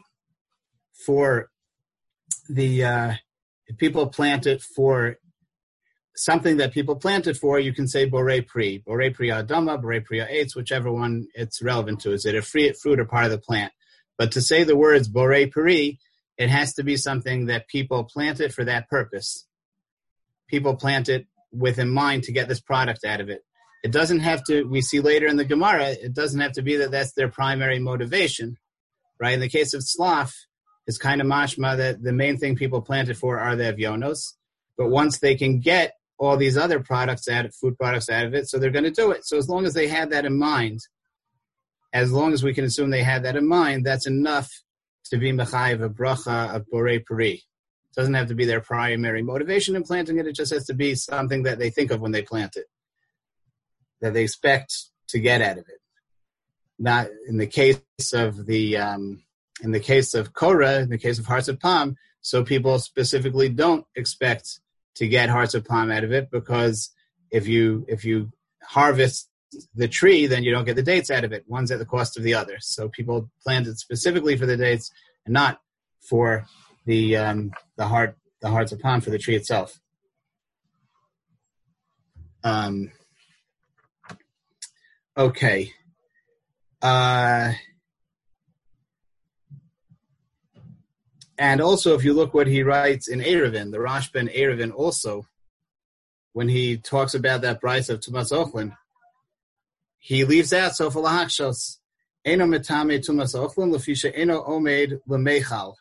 [0.92, 1.48] for
[2.50, 3.12] the, uh,
[3.66, 5.16] if people plant it for
[6.16, 10.20] something that people planted for, you can say bore pri, bore pri adama, bore pri
[10.20, 12.12] eitz, whichever one it's relevant to.
[12.12, 13.72] Is it a fruit or part of the plant?
[14.18, 15.98] But to say the words bore pri,
[16.38, 19.46] it has to be something that people planted for that purpose.
[20.48, 23.42] People plant it with in mind to get this product out of it.
[23.84, 26.76] It doesn't have to, we see later in the Gemara, it doesn't have to be
[26.76, 28.56] that that's their primary motivation,
[29.20, 29.34] right?
[29.34, 30.34] In the case of Slough,
[30.86, 34.32] it's kind of mashma that the main thing people planted for are the avionos.
[34.76, 38.34] But once they can get all these other products out of food products out of
[38.34, 39.26] it, so they're going to do it.
[39.26, 40.80] So as long as they had that in mind,
[41.92, 44.50] as long as we can assume they had that in mind, that's enough
[45.10, 47.42] to be mechayiv a bracha of borei peri
[47.96, 50.26] doesn't have to be their primary motivation in planting it.
[50.26, 52.66] It just has to be something that they think of when they plant it,
[54.02, 54.74] that they expect
[55.08, 55.80] to get out of it.
[56.78, 57.80] Not in the case
[58.12, 59.22] of the um,
[59.62, 63.48] in the case of Korah, in the case of hearts of palm, so people specifically
[63.48, 64.60] don't expect
[64.96, 66.90] to get hearts of palm out of it because
[67.30, 68.30] if you if you
[68.62, 69.28] harvest
[69.74, 71.44] the tree, then you don't get the dates out of it.
[71.46, 72.56] One's at the cost of the other.
[72.60, 74.90] So people plant it specifically for the dates
[75.24, 75.60] and not
[76.00, 76.46] for
[76.84, 79.78] the um, the heart the hearts upon for the tree itself.
[82.44, 82.92] Um,
[85.16, 85.72] okay.
[86.80, 87.52] Uh,
[91.38, 95.26] and also, if you look what he writes in Erevin, the Rashba Erevin also,
[96.32, 98.76] when he talks about that price of Tumas Ochlin,
[99.98, 101.78] he leaves out Sofa Lahakshos.
[102.24, 105.74] Eno metame Tumas Ochlin, lefisha eno omed lemechal.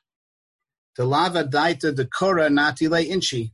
[0.96, 3.54] The lava daita the kora natile inchi.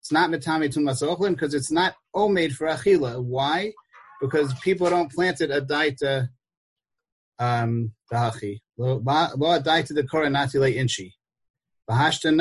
[0.00, 3.22] It's not metame tumas ochlin because it's not omade for achila.
[3.22, 3.72] Why?
[4.20, 6.28] Because people don't plant it a daita
[7.38, 8.60] um dahachi.
[10.76, 11.14] Inchi.
[11.86, 12.38] Even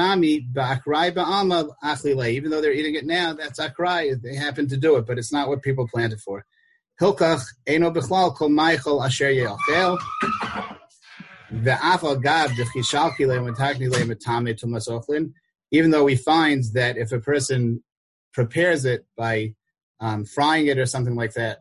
[2.49, 4.21] though they're eating it now, that's akrai.
[4.21, 6.45] They happen to do it, but it's not what people planted for.
[7.01, 9.97] Hilkach eno bichlal kol asher ye'achel.
[15.71, 17.83] Even though we find that if a person
[18.33, 19.53] prepares it by
[19.99, 21.59] um, frying it or something like that,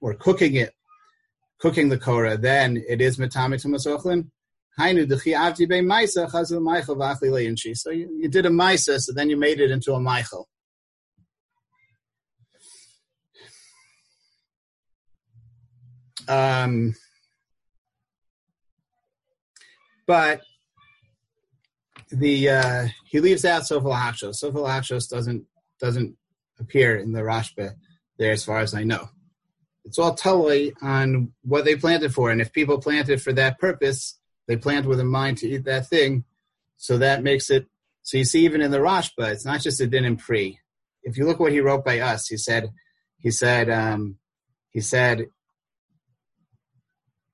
[0.00, 0.72] or cooking it,
[1.58, 4.30] cooking the korah, then it is metame tumasochlin.
[7.74, 10.44] So you, you did a maisa, so then you made it into a meichel.
[16.28, 16.94] Um,
[20.06, 20.42] but
[22.10, 24.42] the uh, he leaves out Sofal Hachshos.
[24.42, 25.44] Sofal Hachshos doesn't
[25.80, 26.16] doesn't
[26.60, 27.74] appear in the Rashba
[28.18, 29.08] there, as far as I know.
[29.88, 34.18] It's all totally on what they planted for, and if people planted for that purpose,
[34.46, 36.24] they plant with a mind to eat that thing.
[36.76, 37.66] So that makes it.
[38.02, 40.58] So you see, even in the Rashba, it's not just a din and pre.
[41.02, 42.70] If you look what he wrote by us, he said,
[43.16, 44.18] he said, um,
[44.68, 45.28] he said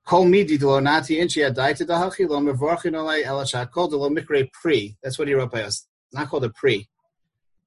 [0.05, 4.97] Kol midi lo nati inchi adaita dahachi lo mevorchin olay elashat kol lo mikre pri.
[5.03, 5.89] That's what he wrote by us.
[6.13, 6.89] Not called a pri,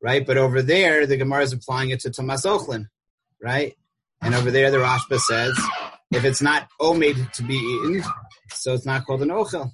[0.02, 0.26] right?
[0.26, 2.86] But over there, the Gemara is applying it to Tumas Ochlin,
[3.43, 3.76] right?
[4.22, 5.58] And over there, the Rashba says
[6.12, 8.04] if it's not omid to be eaten,
[8.50, 9.72] so it's not called an ochel.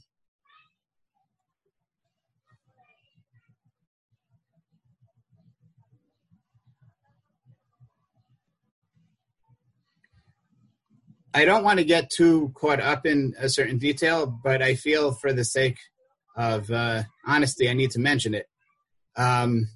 [11.36, 15.14] I don't want to get too caught up in a certain detail, but I feel
[15.14, 15.80] for the sake
[16.38, 18.46] of uh, honesty, I need to mention it.
[19.16, 19.68] Um,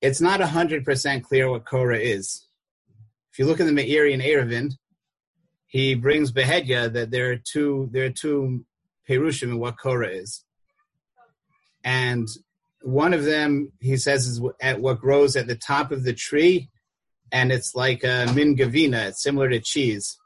[0.00, 2.44] it's not 100% clear what Korah is.
[3.32, 4.72] If you look in the Meiri and Erevin,
[5.66, 8.66] he brings Behedya that there are two there are two
[9.08, 10.44] Perushim in what Korah is.
[11.82, 12.28] And
[12.82, 16.68] one of them, he says, is at what grows at the top of the tree,
[17.32, 19.08] and it's like a min gavina.
[19.08, 20.18] It's similar to cheese.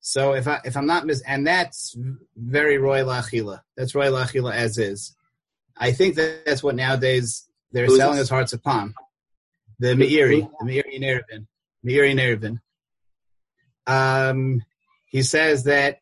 [0.00, 1.94] So if I if I'm not mis and that's
[2.34, 3.60] very roy lachila.
[3.76, 5.14] That's roy lachila as is.
[5.76, 8.22] I think that that's what nowadays they're Who's selling this?
[8.22, 8.94] as hearts of palm.
[9.80, 11.46] The Meiri, the Meiri Nerevin,
[11.86, 12.58] Meiri Nerevin.
[13.86, 14.62] Um,
[15.06, 16.00] he says that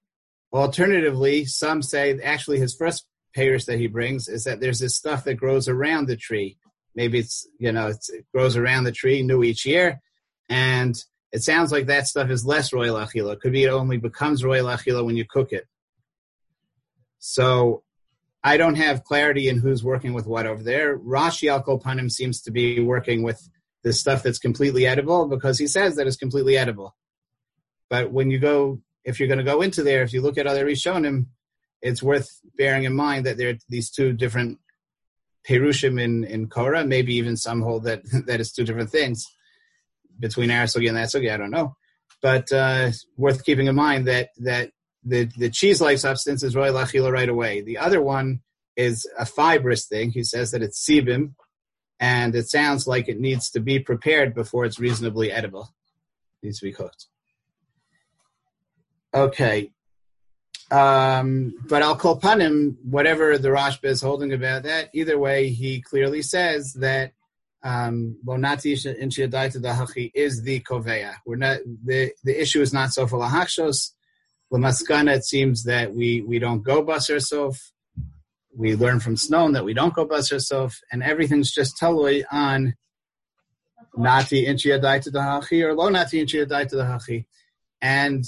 [0.52, 5.24] alternatively, some say actually his first payers that he brings is that there's this stuff
[5.24, 6.58] that grows around the tree.
[6.94, 10.00] Maybe it's you know it's, it grows around the tree new each year,
[10.48, 10.96] and
[11.32, 13.38] it sounds like that stuff is less royal achila.
[13.38, 15.66] Could be it only becomes royal achila when you cook it.
[17.18, 17.82] So
[18.42, 20.98] I don't have clarity in who's working with what over there.
[20.98, 23.48] Rashi Al Panim seems to be working with
[23.84, 26.96] the stuff that's completely edible because he says that it's completely edible.
[27.88, 30.46] But when you go, if you're going to go into there, if you look at
[30.46, 31.26] other Rishonim,
[31.82, 34.58] it's worth bearing in mind that there are these two different
[35.48, 39.26] Perushim in, in Korah, maybe even some hold that that is two different things
[40.18, 41.76] between Arasogi and that Sogi, I don't know.
[42.22, 44.70] But uh, worth keeping in mind that that
[45.04, 47.60] the the cheese like substance is roy lachila right away.
[47.60, 48.40] The other one
[48.74, 50.10] is a fibrous thing.
[50.10, 51.34] He says that it's sibim,
[52.00, 55.74] and it sounds like it needs to be prepared before it's reasonably edible.
[56.42, 57.06] It needs to be cooked.
[59.14, 59.70] Okay.
[60.70, 66.22] Um, but Al Kolpanim, whatever the Rashba is holding about that, either way, he clearly
[66.22, 67.12] says that
[67.62, 68.82] um, is
[70.42, 71.14] the Koveya.
[71.24, 73.92] We're not the the issue is not so for Lahakshos
[74.52, 77.72] Lamaskana, it seems that we, we don't go bus ourselves.
[78.56, 82.74] We learn from Snow that we don't go bus ourselves, and everything's just totally on
[83.96, 87.26] Nati Inchia to the Hachi or Lo Nati Inchia to the Hachi.
[87.82, 88.24] And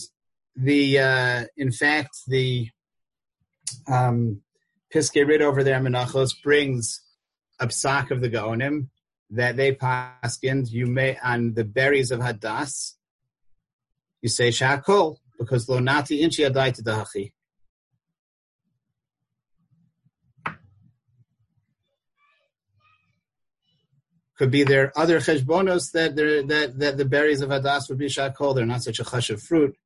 [0.54, 2.68] the, uh, in fact, the
[3.86, 4.42] um,
[4.94, 7.00] Piske Rid over there, Menachos, brings
[7.58, 8.88] a psak of the Gaonim
[9.30, 12.94] that they paskind you may on the berries of Hadas.
[14.22, 17.32] You say Shakol, because lo nati inchi adai dahachi.
[24.38, 28.55] Could be there other cheshbonos that that that the berries of hadas would be shakol.
[28.55, 29.77] They're not such a chush of fruit,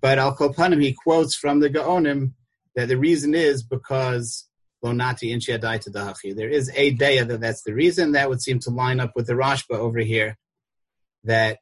[0.00, 2.32] but al kopanim he quotes from the gaonim
[2.74, 4.48] that the reason is because
[4.82, 6.34] lo nati inchi adai dahachi.
[6.34, 8.12] There is a daya that that's the reason.
[8.12, 10.38] That would seem to line up with the Rashba over here
[11.24, 11.58] that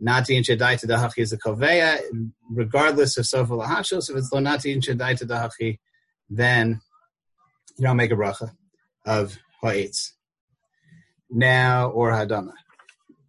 [0.00, 2.00] Nati Shadai to Dahachi is a Koveya,
[2.50, 4.10] regardless of Sofa Lahashos.
[4.10, 5.78] If it's Lonati Shadai to Dahachi,
[6.28, 6.80] then
[7.78, 8.50] you don't make a bracha
[9.06, 10.14] of Ha'etz.
[11.32, 12.52] Now, or Hadama.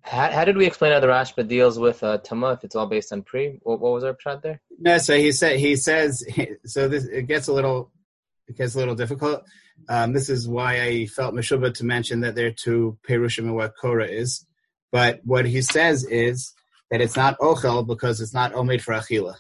[0.02, 2.88] How, how, did we explain how the Rashba deals with uh, Tama if it's all
[2.88, 3.60] based on pre?
[3.64, 4.62] What, what was our shot there?
[4.78, 6.26] No, so he said he says
[6.66, 6.90] so.
[6.90, 7.92] This it gets a little
[8.50, 9.44] it gets a little difficult.
[9.88, 13.56] Um, this is why I felt Meshuba to mention that there are two Perushim and
[13.56, 14.46] what Korah is.
[14.92, 16.54] But what he says is
[16.92, 19.36] that it's not ochel because it's not omed for achila.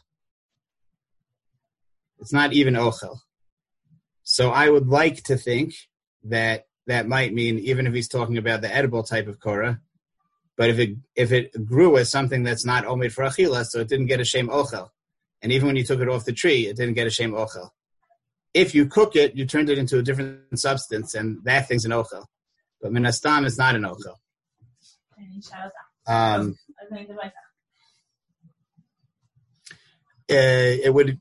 [2.19, 3.17] It's not even ochel.
[4.23, 5.75] So I would like to think
[6.23, 9.79] that that might mean even if he's talking about the edible type of korah,
[10.57, 13.87] but if it if it grew as something that's not omed for achila, so it
[13.87, 14.89] didn't get a shame ochel,
[15.41, 17.69] and even when you took it off the tree, it didn't get a shame ochel.
[18.53, 21.91] If you cook it, you turned it into a different substance, and that thing's an
[21.91, 22.25] ochel.
[22.81, 24.15] But minastam is not an ochel.
[26.05, 26.55] Um,
[30.29, 30.35] uh,
[30.83, 31.19] it would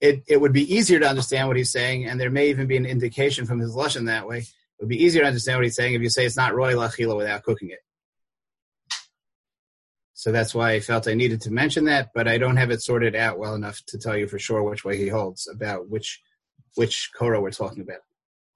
[0.00, 2.76] it, it would be easier to understand what he's saying, and there may even be
[2.76, 4.44] an indication from his lashon that way.
[4.84, 6.82] It would be easier to understand what he's saying if you say it's not royal
[6.82, 7.78] achila without cooking it.
[10.12, 12.82] So that's why I felt I needed to mention that, but I don't have it
[12.82, 16.20] sorted out well enough to tell you for sure which way he holds about which
[16.74, 18.00] which Korah we're talking about.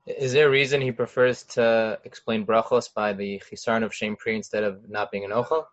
[0.05, 4.37] Is there a reason he prefers to explain brachos by the chisaron of shem pri
[4.37, 5.65] instead of not being an ochel?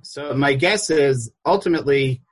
[0.00, 2.22] So my guess is ultimately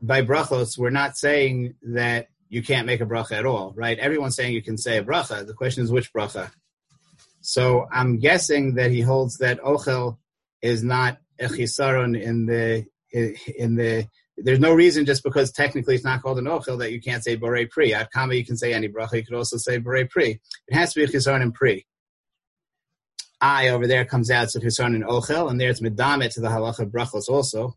[0.00, 3.98] by brachos, we're not saying that you can't make a bracha at all, right?
[3.98, 5.46] Everyone's saying you can say a bracha.
[5.46, 6.50] The question is which bracha.
[7.40, 10.18] So I'm guessing that he holds that ochel
[10.62, 14.08] is not a chisaron in the in the.
[14.36, 17.36] There's no reason just because technically it's not called an ochel that you can't say
[17.36, 17.92] borei pri.
[17.94, 19.14] At kama you can say any bracha.
[19.14, 20.40] You could also say borei pri.
[20.68, 21.86] It has to be a chisaron in pri.
[23.40, 26.48] I over there comes out so chisaron in ochel, and there it's medamet to the
[26.48, 27.76] halacha brachos also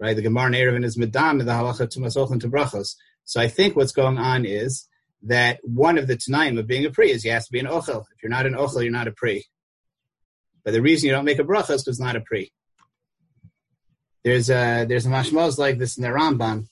[0.00, 0.16] right?
[0.16, 2.96] The Gemara in is Medam, the Halacha to Masochin to Brachos.
[3.24, 4.88] So I think what's going on is
[5.22, 7.66] that one of the Tanaim of being a Pri is you have to be an
[7.66, 8.04] Ochel.
[8.14, 9.44] If you're not an Ochel, you're not a Pri.
[10.64, 12.50] But the reason you don't make a Bracha is because it's not a Pri.
[14.22, 16.68] There's a, there's a mashmos like this in the Rambam,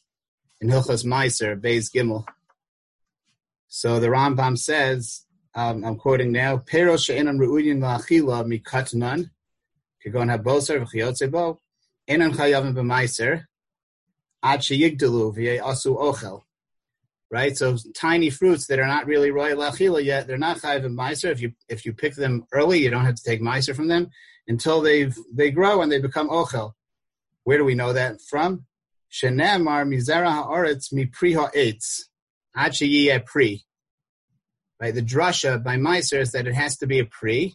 [0.61, 2.25] in Hilchos Meiser, Beis Gimel.
[3.69, 5.25] So the Rambam says,
[5.55, 9.31] um, I'm quoting now, Pero she'enan re'udin la'achila mikatnan,
[10.05, 11.59] kagon ha-boser v'chiyotze bo,
[12.09, 13.45] chayavim b'maiser,
[17.33, 17.57] right?
[17.57, 21.31] So tiny fruits that are not really royal lachila yet, they're not chayiv and meiser.
[21.31, 24.11] If you if you pick them early, you don't have to take meiser from them
[24.47, 26.75] until they've they grow and they become ochel.
[27.45, 28.67] Where do we know that from?
[29.11, 32.09] Shenemar mizera haaretz mi pri ha'etz
[32.55, 32.77] ad
[33.27, 33.65] pri.
[34.81, 37.55] Right, the drasha by meiser is that it has to be a pri,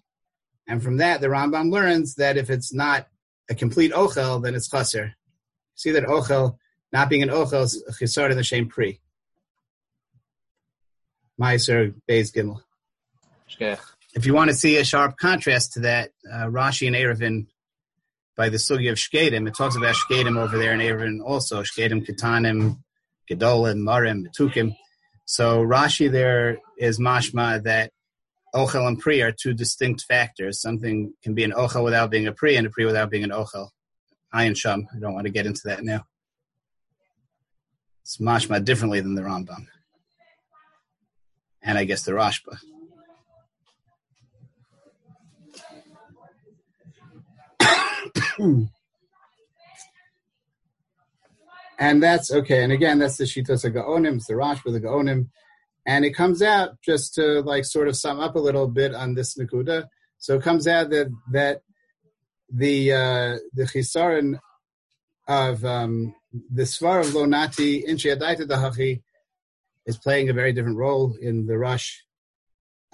[0.68, 3.08] and from that the Rambam learns that if it's not
[3.50, 5.14] a complete ochel, then it's chaser.
[5.76, 6.58] See that ochel
[6.92, 9.00] not being an ochel is a chisar in the same pri.
[11.40, 12.62] Meiser Beis Gimel.
[14.16, 17.48] If you want to see a sharp contrast to that, uh, Rashi and Eruvin
[18.36, 22.06] by the Sugi of Shkedim, it talks about Shkedim over there in Eruvin also, Shkedim,
[22.06, 22.80] Ketanim,
[23.30, 24.76] Gedolim, Marim, Tukim.
[25.26, 27.92] So Rashi there is mashma that
[28.56, 30.62] Ochel and Pri are two distinct factors.
[30.62, 33.32] Something can be an Ochel without being a Pri and a Pri without being an
[33.32, 33.70] Ochel.
[34.34, 34.88] Ayin Sham.
[34.96, 36.06] I don't want to get into that now.
[38.08, 39.68] It's mashma differently than the Rambam
[41.62, 42.58] and I guess the Rashba.
[51.78, 52.64] and that's okay.
[52.64, 55.28] And again, that's the Shitos of Gaonim, it's the Rashba, the Gaonim.
[55.86, 59.16] And it comes out just to like sort of sum up a little bit on
[59.16, 59.88] this Nakuda.
[60.18, 61.64] So it comes out that that
[62.50, 64.40] the uh, the chisaron
[65.28, 66.16] of um,
[66.52, 69.02] the Svar of Lonati in Shiadaita Dahachi
[69.86, 72.04] is playing a very different role in the rush.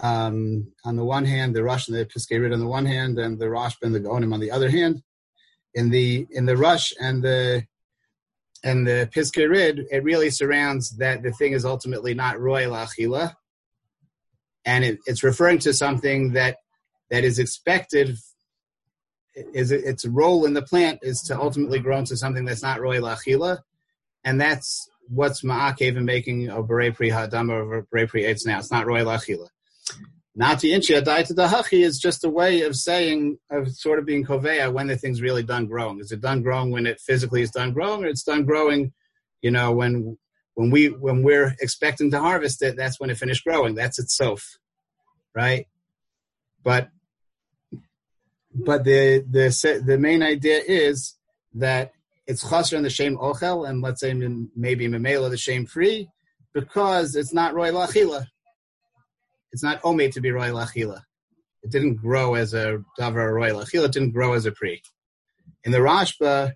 [0.00, 3.38] Um, on the one hand, the rush and the Piskei on the one hand, and
[3.38, 5.02] the Rosh and the Gaonim on the other hand.
[5.74, 7.66] In the in the rush and the
[8.62, 13.34] and the Piskei it really surrounds that the thing is ultimately not royal achila,
[14.64, 16.58] and it, it's referring to something that
[17.10, 18.16] that is expected.
[19.36, 23.00] Is its role in the plant is to ultimately grow into something that's not really
[23.00, 23.58] achila,
[24.22, 28.58] and that's what's ma'akev in making a beret pri hadam or beret pri eitz now.
[28.58, 29.48] It's not royal achila.
[30.36, 34.06] Nati inchi adai to the hachi is just a way of saying of sort of
[34.06, 36.00] being koveya when the thing's really done growing.
[36.00, 38.92] Is it done growing when it physically is done growing, or it's done growing,
[39.42, 40.16] you know, when
[40.54, 43.74] when we when we're expecting to harvest it, that's when it finished growing.
[43.74, 44.58] That's itself,
[45.34, 45.66] right?
[46.62, 46.88] But
[48.54, 51.16] but the the the main idea is
[51.54, 51.92] that
[52.26, 54.14] it's chaser in the shame ochel, and let's say
[54.56, 56.08] maybe memela the shame free,
[56.52, 58.26] because it's not roy lachila.
[59.52, 61.02] It's not omed to be roy lachila.
[61.62, 63.86] It didn't grow as a davar roy lachila.
[63.86, 64.82] It didn't grow as a pre.
[65.64, 66.52] In the Rashba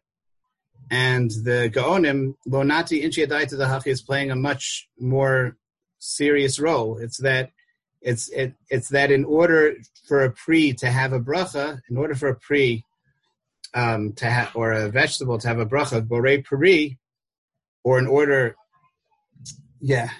[0.91, 5.57] and the Gaonim, Lonati Inchiadaita the is playing a much more
[5.99, 6.99] serious role.
[6.99, 7.51] It's that
[8.01, 9.75] it's it, it's that in order
[10.07, 12.85] for a pre to have a bracha, in order for a pre
[13.75, 16.99] um, to have, or a vegetable to have a bracha, borei peri,
[17.85, 18.57] or in order,
[19.81, 20.11] yeah,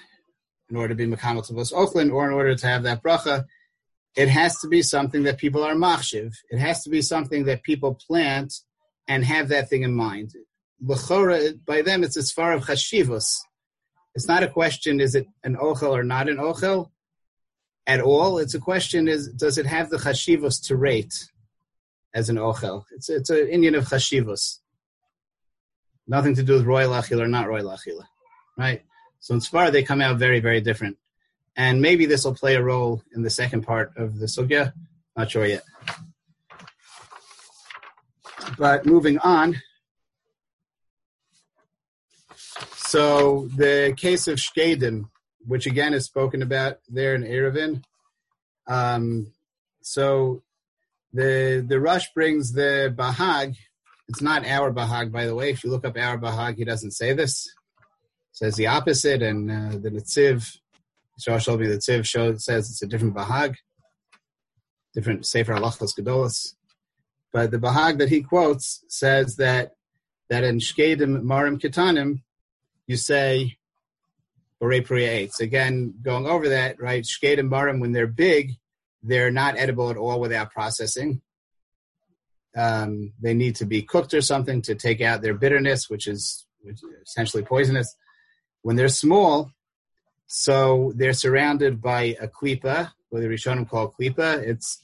[0.69, 3.45] in order to be mechanical to Bos Oakland, or in order to have that bracha,
[4.15, 6.33] it has to be something that people are machshiv.
[6.49, 8.53] It has to be something that people plant
[9.07, 10.33] and have that thing in mind.
[10.81, 13.39] L'chora, by them, it's as far of chashivos.
[14.15, 16.89] It's not a question, is it an ochel or not an ochel
[17.89, 18.37] at all.
[18.37, 21.15] It's a question, is does it have the chashivos to rate?
[22.13, 22.85] as an ochel.
[22.91, 24.59] It's it's an Indian of chashivos.
[26.07, 28.05] Nothing to do with royal achila or not royal achila,
[28.57, 28.83] right?
[29.19, 30.97] So in Sfar they come out very very different,
[31.55, 34.73] and maybe this will play a role in the second part of the sugya.
[35.15, 35.63] Not sure yet.
[38.57, 39.61] But moving on.
[42.75, 45.09] So the case of Shkedim,
[45.45, 47.83] which again is spoken about there in Eruvin.
[48.67, 49.33] Um,
[49.81, 50.43] so
[51.13, 53.55] the the rush brings the bahag.
[54.07, 55.51] It's not our bahag, by the way.
[55.51, 57.45] If you look up our bahag, he doesn't say this.
[57.45, 60.57] It says the opposite, and uh, the Netziv,
[61.27, 63.55] me the shows says it's a different bahag,
[64.93, 66.53] different Sefer Halachos Gedolos.
[67.31, 69.73] But the bahag that he quotes says that
[70.29, 72.21] that in Shkedim Marim Kitanim,
[72.87, 73.58] you say
[74.61, 77.03] Borei Priya Again, going over that, right?
[77.03, 78.53] Shkedim Marim, when they're big,
[79.01, 81.21] they're not edible at all without processing.
[82.57, 86.45] Um, they need to be cooked or something to take out their bitterness, which is,
[86.61, 87.95] which is essentially poisonous.
[88.61, 89.51] When they're small,
[90.27, 94.43] so they're surrounded by a klipa, what the Rishonim call klipa.
[94.43, 94.79] It's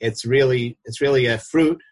[0.00, 1.82] it's really it's really a fruit,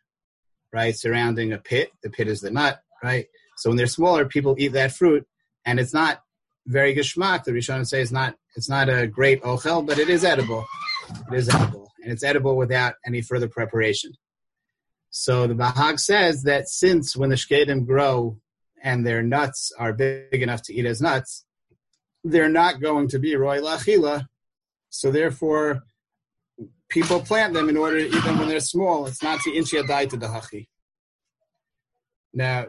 [0.72, 1.90] right, surrounding a pit.
[2.02, 3.26] The pit is the nut, right?
[3.58, 5.26] So when they're smaller, people eat that fruit,
[5.66, 6.22] and it's not
[6.66, 7.44] very geschmack.
[7.44, 10.64] The Rishonim say it's not it's not a great ochel, but it is edible.
[11.30, 14.12] It is edible, and it's edible without any further preparation.
[15.10, 18.38] So the Bahag says that since when the shkedim grow
[18.82, 21.44] and their nuts are big enough to eat as nuts,
[22.24, 24.26] they're not going to be roy lachila.
[24.90, 25.82] So therefore,
[26.88, 30.26] people plant them in order, even when they're small, it's not to inchi to the
[30.26, 30.68] hachi.
[32.32, 32.66] Now,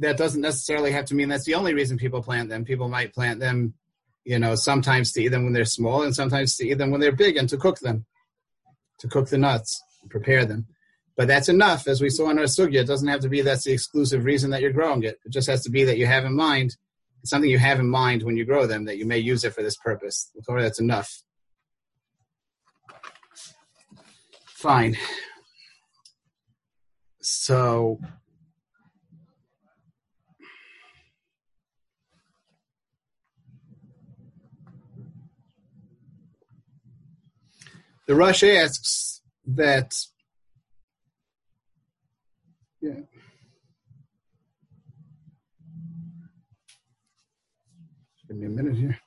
[0.00, 2.64] that doesn't necessarily have to mean that's the only reason people plant them.
[2.64, 3.74] People might plant them,
[4.24, 7.00] you know, sometimes to eat them when they're small and sometimes to eat them when
[7.00, 8.06] they're big and to cook them,
[8.98, 10.66] to cook the nuts, prepare them.
[11.16, 12.80] But that's enough, as we saw in our sugya.
[12.80, 15.18] It doesn't have to be that's the exclusive reason that you're growing it.
[15.24, 16.76] It just has to be that you have in mind
[17.24, 19.62] something you have in mind when you grow them that you may use it for
[19.62, 20.32] this purpose.
[20.48, 21.22] That's enough.
[24.46, 24.96] Fine.
[27.20, 28.00] So
[38.10, 39.94] the Rush asks that
[42.82, 42.94] yeah.
[48.26, 48.98] Give me a minute here.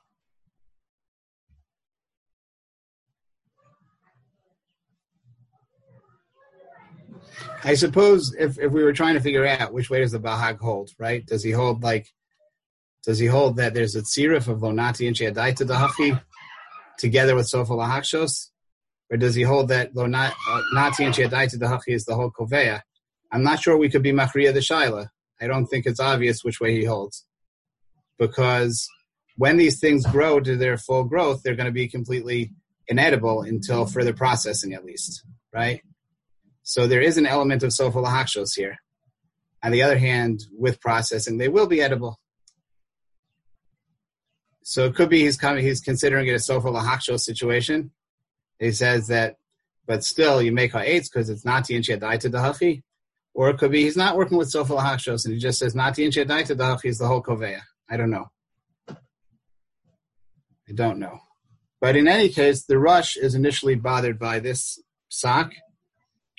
[7.62, 10.58] I suppose if, if we were trying to figure out which way does the Bahag
[10.60, 11.26] hold, right?
[11.26, 12.06] Does he hold like,
[13.04, 16.22] does he hold that there's a tzirif of Lonati and Sheadaita Dahachi
[16.96, 18.48] together with Sofa Lahakshos?
[19.10, 22.80] Or does he hold that Lonati uh, and Sheadaita Dahachi is the whole Kovea?
[23.30, 25.08] I'm not sure we could be Machriya the Shaila.
[25.40, 27.26] I don't think it's obvious which way he holds.
[28.18, 28.88] Because
[29.36, 32.52] when these things grow to their full growth, they're going to be completely
[32.86, 35.82] inedible until further processing, at least, right?
[36.62, 38.78] So there is an element of sofa lahakshos here.
[39.62, 42.18] On the other hand, with processing, they will be edible.
[44.62, 47.90] So it could be he's coming, he's considering it a sofa lahakshos situation.
[48.64, 49.36] He says that,
[49.86, 52.82] but still you make ha'etz because it's not the inchiadaita dahachi.
[53.34, 55.94] Or it could be he's not working with sofa lahakshos and he just says not
[55.94, 57.60] the inchiadaita dahachi is the whole koveya.
[57.90, 58.30] I don't know.
[58.88, 61.20] I don't know.
[61.78, 65.52] But in any case, the Rush is initially bothered by this sock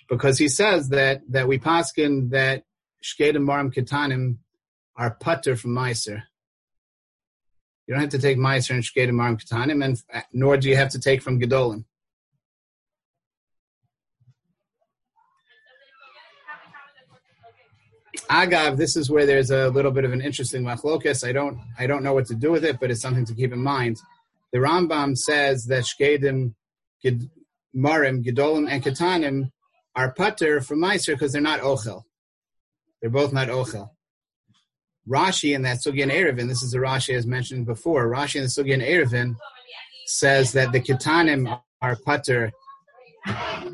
[0.09, 2.63] because he says that that we paskin that
[3.03, 4.37] shkedim marim ketanim
[4.95, 6.23] are putter from Meiser.
[7.85, 10.75] You don't have to take Meiser and shkedim marim ketanim, and uh, nor do you
[10.75, 11.85] have to take from Gedolim.
[18.29, 21.27] Agav, this is where there's a little bit of an interesting machlokas.
[21.27, 23.53] I don't, I don't know what to do with it, but it's something to keep
[23.53, 23.97] in mind.
[24.51, 26.53] The Rambam says that shkedim,
[27.75, 29.51] marim, gedolim, and ketanim
[29.95, 32.03] are putter from Meiser because they're not ochel.
[33.01, 33.89] They're both not ochel.
[35.07, 38.49] Rashi in that Sugyan Erevin, this is a Rashi as mentioned before, Rashi in the
[38.49, 39.35] Sugyan Erevin
[40.07, 42.51] says that the Ketanim are putter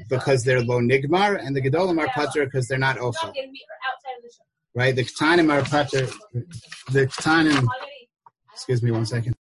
[0.10, 3.34] because they're low nigmar, and the Gedolim are putter because they're not ochel.
[4.74, 4.96] Right?
[4.96, 6.08] The Ketanim are putter.
[6.92, 7.68] The Ketanim,
[8.54, 9.36] excuse me one second.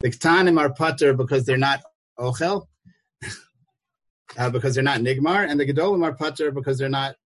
[0.00, 1.82] The Ketanim are putter because they're not
[2.18, 2.66] ochel,
[4.38, 7.16] uh, because they're not nigmar, and the gedolim are putter because they're not.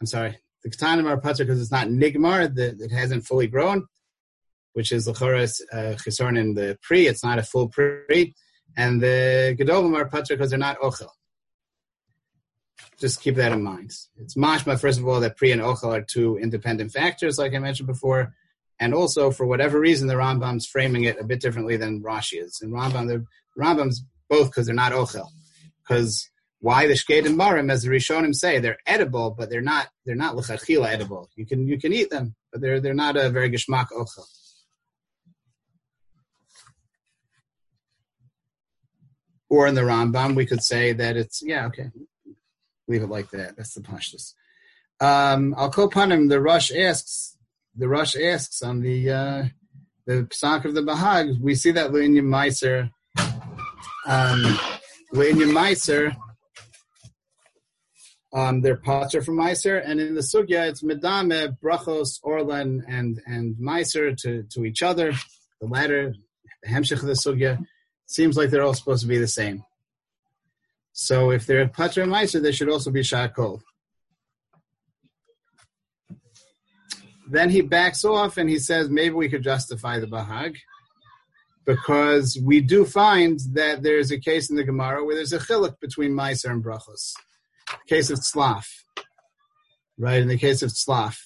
[0.00, 3.86] I'm sorry, the ketanim are putter because it's not nigmar that it hasn't fully grown,
[4.72, 7.06] which is the choras uh, in the pre.
[7.06, 8.34] It's not a full pre,
[8.76, 11.08] and the gedolim are putter because they're not ochel.
[13.02, 13.90] Just keep that in mind.
[14.16, 17.58] It's mashma first of all that pre and ochel are two independent factors, like I
[17.58, 18.32] mentioned before.
[18.78, 22.60] And also, for whatever reason, the Rambam's framing it a bit differently than Rashi is.
[22.62, 23.26] And Rambam, the
[23.60, 25.26] Rambam's both because they're not ochel.
[25.82, 26.30] Because
[26.60, 30.36] why the shked and as the Rishonim say, they're edible, but they're not they're not
[30.36, 31.28] l'chachila edible.
[31.34, 34.26] You can you can eat them, but they're they're not a very geshmak ochel.
[39.50, 41.90] Or in the Rambam, we could say that it's yeah okay,
[42.92, 43.56] leave it like that.
[43.56, 44.34] That's the pashtus.
[45.00, 47.36] Um, Al Kopanim, the Rush asks,
[47.74, 49.44] the Rush asks on the uh,
[50.06, 52.90] the psak of the Bahag, we see that Luinyam Meiser,
[54.06, 54.58] um,
[55.14, 56.16] Luinyam Meiser
[58.34, 63.56] um, they're pater from Meiser, and in the sugya it's medame, brachos, orlan, and and
[63.56, 65.12] Meiser to to each other.
[65.60, 66.14] The latter,
[66.62, 67.64] the hemshich of the sugya,
[68.06, 69.64] seems like they're all supposed to be the same.
[71.02, 73.60] So if they're pater and Meiser, they should also be shakol.
[77.28, 80.58] Then he backs off and he says maybe we could justify the bahag
[81.66, 85.80] because we do find that there's a case in the Gemara where there's a chiluk
[85.80, 87.14] between Meiser and brachos
[87.66, 88.66] The case of tzlaf,
[89.98, 90.22] right?
[90.22, 91.18] In the case of tzlaf.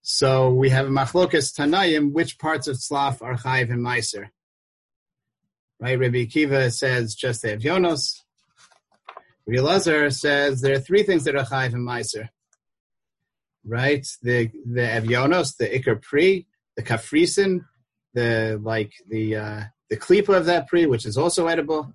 [0.00, 4.30] So we have a machlokas tanayim, which parts of tzlaf are chayiv and meiser.
[5.78, 5.96] Right?
[5.96, 8.22] Rabbi Akiva says just they have yonos.
[9.46, 12.28] Rabbi says there are three things that are chayiv and meiser.
[13.64, 14.06] right?
[14.22, 17.60] The the avionos, the ikar pri, the kafrisin,
[18.14, 21.92] the like the uh, the klipa of that pri, which is also edible,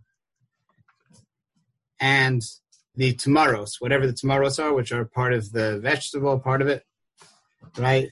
[1.99, 2.41] and
[2.95, 6.83] the temaros, whatever the temaros are, which are part of the vegetable part of it,
[7.77, 8.09] right?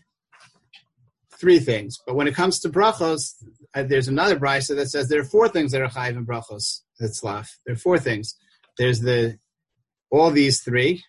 [1.37, 1.99] Three things.
[2.05, 3.33] But when it comes to brachos,
[3.73, 6.81] uh, there's another brisa that says there are four things that are chayiv in brachos.
[6.99, 7.57] That's laf.
[7.65, 8.35] There are four things.
[8.77, 9.39] There's the
[10.09, 11.03] all these three,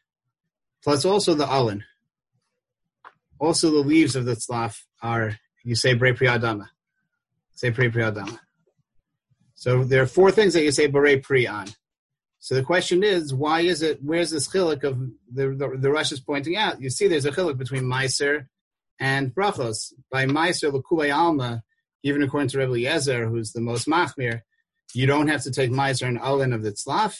[0.82, 1.82] plus also the alin.
[3.38, 6.66] Also, the leaves of the tzlaf are you say bre priyadama,
[7.54, 8.38] say pre priyadama.
[9.54, 11.68] So there are four things that you say bere pri on.
[12.38, 13.98] So the question is, why is it?
[14.02, 14.98] Where's this chiluk of
[15.32, 16.80] the the, the Rush is pointing out?
[16.80, 18.46] You see, there's a chiluk between Meiser
[19.00, 19.92] and brachos.
[20.10, 21.62] By Meiser l'kulei alma,
[22.02, 24.42] even according to Rebbe Yezer, who's the most machmir,
[24.94, 27.18] you don't have to take Meiser and Alin of the tzlaf.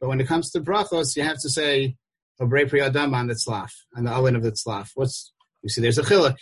[0.00, 1.96] But when it comes to brachos, you have to say
[2.40, 4.90] obrei pri adam on the tzlaf, on the Alin of the tzlaf.
[4.94, 5.32] What's
[5.62, 5.80] you see?
[5.80, 6.36] There's a chiluk.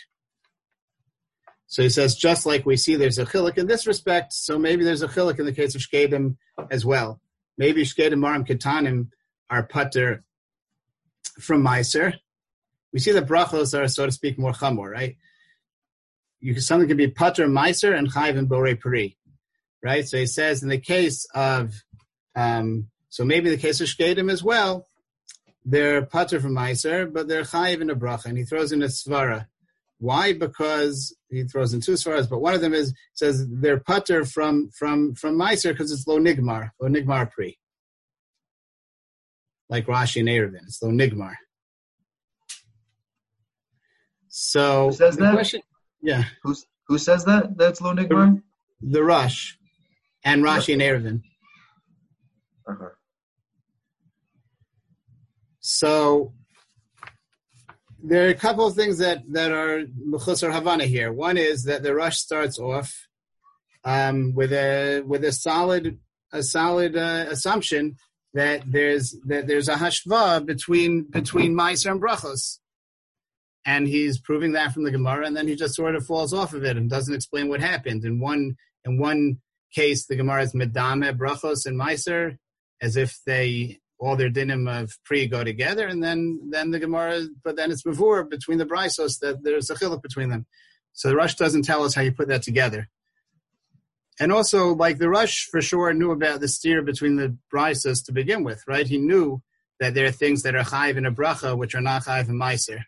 [1.65, 4.83] So he says, just like we see there's a chiluk in this respect, so maybe
[4.83, 6.37] there's a chiluk in the case of shkedim
[6.71, 7.19] as well.
[7.57, 9.09] Maybe Shkedim Maram Ketanim
[9.49, 10.23] are putter
[11.39, 12.13] from Meiser.
[12.93, 15.17] We see that brachos are, so to speak, more chamor, right?
[16.39, 19.17] You can, something can be putter Meiser and Chayv and Bore Peri,
[19.83, 20.07] right?
[20.07, 21.73] So he says in the case of,
[22.35, 24.87] um, so maybe the case of Shkedim as well,
[25.65, 28.87] they're putter from Meiser, but they're Chayv in a bracha, and he throws in a
[28.87, 29.47] svara.
[29.99, 30.33] Why?
[30.33, 34.69] Because he throws in two svaras, but one of them is says they're putter from
[34.69, 37.57] from from Meiser because it's lo nigmar, lo nigmar pri.
[39.69, 41.33] Like Rashi and Erevin, it's lo nigmar.
[44.29, 45.33] So who says that?
[45.33, 45.61] Question,
[46.01, 46.23] yeah.
[46.43, 47.57] Who's who says that?
[47.57, 48.41] That's lo nigmar.
[48.79, 49.57] The, the Rush
[50.23, 51.23] and Rashi and Erevin.
[52.69, 52.89] Uh-huh.
[55.69, 56.31] So
[58.01, 61.11] there are a couple of things that, that are Mechusar Havana here.
[61.11, 62.95] One is that the rush starts off
[63.83, 65.99] um, with a with a solid
[66.31, 67.97] a solid uh, assumption
[68.33, 72.59] that there's that there's a hashva between between Meiser and Brachos,
[73.65, 76.53] and he's proving that from the Gemara, and then he just sort of falls off
[76.53, 78.05] of it and doesn't explain what happened.
[78.05, 78.55] In one
[78.85, 79.41] in one
[79.75, 82.37] case, the Gemara is medame Brachos and Meiser,
[82.81, 87.27] as if they all their dinim of pre go together, and then then the Gemara,
[87.43, 90.45] but then it's before between the brisos that there's a chiluk between them.
[90.93, 92.89] So the Rush doesn't tell us how you put that together.
[94.19, 98.11] And also, like the Rush for sure knew about the steer between the brisos to
[98.11, 98.87] begin with, right?
[98.87, 99.41] He knew
[99.79, 102.35] that there are things that are chayiv in a bracha which are not chayiv in
[102.35, 102.81] meiser.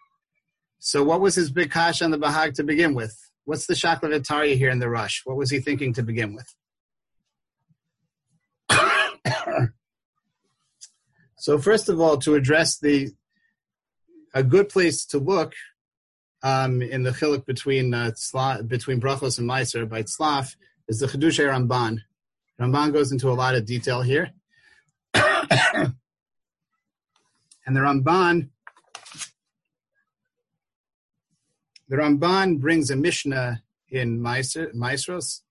[0.80, 3.16] So what was his big kash on the bahag to begin with?
[3.46, 5.22] What's the shakla here in the Rush?
[5.26, 6.56] What was he thinking to begin with?
[11.50, 13.10] So first of all, to address the
[14.36, 15.56] a good place to look
[16.44, 20.56] um, in the chiluk between uh, tzla, between brachos and meiser by tzlaf
[20.88, 22.02] is the Chidushay Ramban.
[22.62, 24.30] Ramban goes into a lot of detail here,
[25.16, 25.96] and
[27.66, 28.50] the Ramban
[31.88, 35.42] the Ramban brings a Mishnah in Meiser,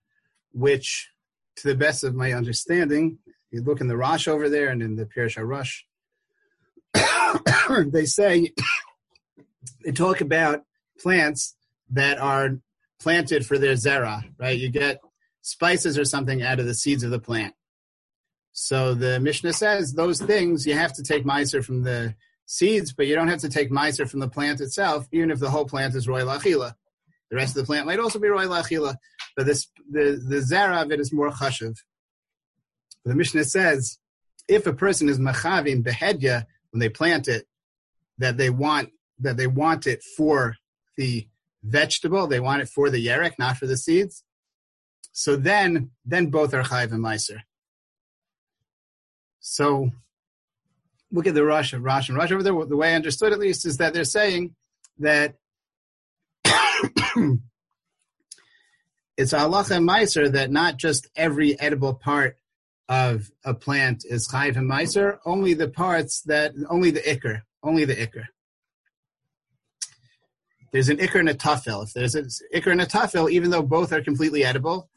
[0.53, 1.11] which,
[1.57, 3.18] to the best of my understanding,
[3.51, 5.88] you look in the Rosh over there and in the Pirush Rush,
[7.85, 8.53] they say
[9.85, 10.62] they talk about
[11.01, 11.57] plants
[11.91, 12.59] that are
[13.01, 14.59] planted for their zera, right?
[14.59, 15.01] You get
[15.43, 17.55] spices or something out of the seeds of the plant.
[18.53, 22.14] So the Mishnah says those things you have to take miser from the
[22.47, 25.51] seeds, but you don't have to take miser from the plant itself, even if the
[25.51, 26.74] whole plant is roy lachila.
[27.31, 28.97] The rest of the plant might also be roy lachila,
[29.37, 31.76] but this the the zera of it is more chashiv.
[33.05, 33.99] The Mishnah says,
[34.49, 37.47] if a person is machavim behedya when they plant it,
[38.19, 38.91] that they want
[39.21, 40.57] that they want it for
[40.97, 41.27] the
[41.62, 44.25] vegetable, they want it for the yerek, not for the seeds.
[45.12, 47.41] So then, then both are chayiv and meiser.
[49.41, 49.91] So
[51.11, 52.64] look at the Rush of Rush and Rush over there.
[52.64, 54.55] The way I understood at least is that they're saying
[54.99, 55.35] that
[56.45, 57.41] it's
[59.33, 62.37] halacha and meiser that not just every edible part
[62.89, 67.84] of a plant is chayiv and meiser, only the parts that, only the ikr, only
[67.84, 68.24] the ikr.
[70.72, 71.84] There's an ikr and a tafel.
[71.84, 74.88] If there's an ikr and a tafel, even though both are completely edible,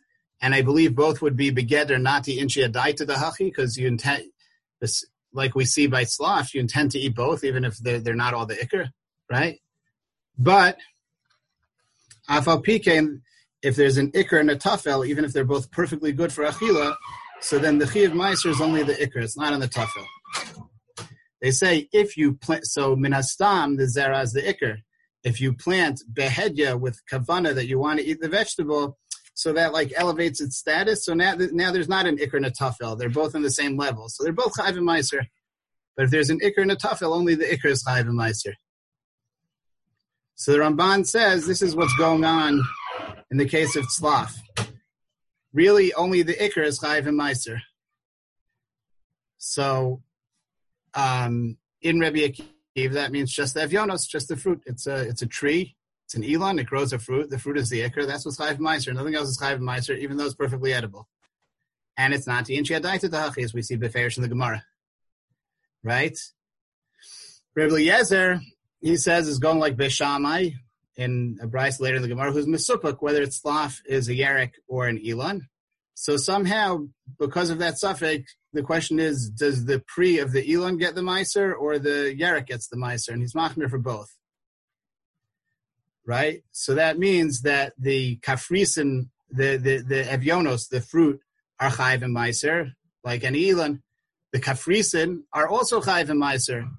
[0.41, 3.87] and I believe both would be begeder not to inchi to the hachi, because you
[3.87, 4.25] intend,
[5.33, 8.33] like we see by tzlaf, you intend to eat both, even if they're, they're not
[8.33, 8.89] all the ikr,
[9.29, 9.59] right?
[10.37, 10.77] But
[12.29, 13.21] afal pikein,
[13.61, 16.95] if there's an ikr and a tafel, even if they're both perfectly good for achila,
[17.41, 20.05] so then the Chiyav Meiser is only the Iker, it's not on the Tafel.
[21.41, 24.77] They say if you plant, so Minastam, the Zera is the Iker.
[25.23, 28.97] if you plant behedya with kavana that you want to eat the vegetable,
[29.33, 31.05] so that like elevates its status.
[31.05, 32.97] So now, now there's not an ikr and a tafel.
[32.97, 34.07] They're both on the same level.
[34.09, 35.25] So they're both chayv and meiser.
[35.95, 38.53] But if there's an ikr and a tafel, only the ikr is chayv and meiser.
[40.35, 42.61] So the Ramban says this is what's going on
[43.29, 44.35] in the case of tzlaf.
[45.53, 47.59] Really, only the ikr is chayv and meiser.
[49.37, 50.03] So,
[50.93, 52.33] um, in Rabbi
[52.75, 54.61] Akiva, that means just the avyonos, just the fruit.
[54.65, 55.75] It's a it's a tree.
[56.05, 56.59] It's an elon.
[56.59, 57.29] It grows a fruit.
[57.29, 58.05] The fruit is the ikr.
[58.05, 58.93] That's what's chayv meiser.
[58.93, 61.07] Nothing else is chayv meiser, even though it's perfectly edible.
[61.97, 64.63] And it's not inchiadaita dahachi, as we see beferish in the Gemara.
[65.83, 66.17] Right?
[67.55, 68.41] Rabbi Eliezer,
[68.81, 70.53] he says, is going like Beshamai
[70.95, 74.51] in a brisa later in the Gemara, who's Mesupuk, whether it's tzlaf is a Yerek
[74.67, 75.47] or an Elon.
[75.93, 76.87] So somehow,
[77.19, 81.01] because of that suffix, the question is, does the pre of the Elon get the
[81.01, 83.09] Meiser or the Yerek gets the Meiser?
[83.09, 84.15] And he's Machmir for both.
[86.05, 86.43] Right?
[86.51, 91.21] So that means that the kafrisin, the, the, the Evyonos, the fruit,
[91.59, 92.73] are Chayv and Meiser,
[93.03, 93.83] like an Elon.
[94.33, 96.69] The kafrisin are also Chayv and Meiser.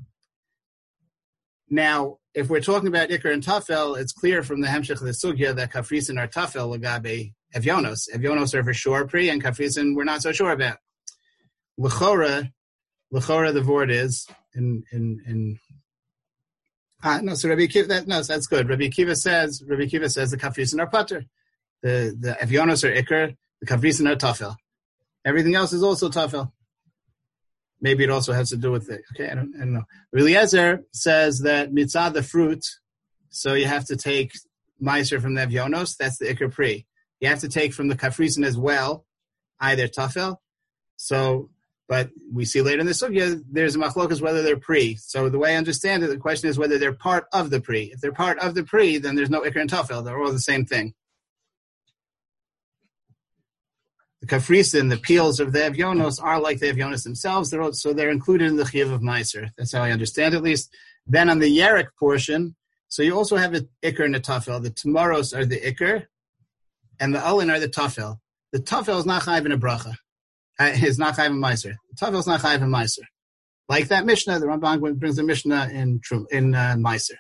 [1.71, 5.11] Now, if we're talking about Iker and Tafel, it's clear from the Hemshech of the
[5.11, 8.11] Sugya that kafrisin are Tafel, Lagabe Evyonos.
[8.13, 10.79] Evyonos are for sure pre, and kafrisin we're not so sure about.
[11.79, 12.53] Lechora,
[13.13, 15.59] Lechora, the word is in in in.
[17.05, 18.69] Ah, no, so Rabbi Kiva, that, no, that's good.
[18.69, 21.25] Rabbi Kiva says, Rabbi Kiva says the kafrisin are putter.
[21.83, 24.55] The the Evyonos are ikr, the kafrisin are tafel.
[25.25, 26.53] Everything else is also tafel.
[27.81, 29.03] Maybe it also has to do with it.
[29.13, 29.85] Okay, I don't, I don't know.
[30.17, 32.65] Eliezer says that mitzah the fruit,
[33.31, 34.33] so you have to take
[34.81, 35.97] meiser from the Evyonos.
[35.97, 36.87] That's the ikr pri.
[37.21, 39.05] You have to take from the kafrisin as well,
[39.59, 40.37] either tafel.
[40.97, 41.51] So
[41.89, 44.97] but we see later in the sugya, there's a machlokas whether they're pre.
[44.97, 47.93] So the way I understand it, the question is whether they're part of the pre.
[47.93, 50.05] If they're part of the pre, then there's no ikr and tafel.
[50.05, 50.95] They're all the same thing.
[54.21, 57.51] The kafrisin, the peels of the evyonos are like the evyonos themselves.
[57.51, 59.51] They're all, so they're included in the chiv of meiser.
[59.59, 60.73] That's how I understand at least.
[61.07, 62.55] Then on the yerek portion,
[62.89, 64.63] so you also have the ikr and the tafel.
[64.63, 66.07] The temaros are the ikr,
[67.01, 68.19] and the alin are the tafel.
[68.53, 69.97] The tafel is not chayv in a bracha
[70.61, 71.75] is not chayv meiser.
[71.97, 73.05] Tavel is not chayv meiser.
[73.69, 76.01] Like that Mishnah, the Ramban brings the Mishnah in
[76.31, 77.17] in uh, meiser.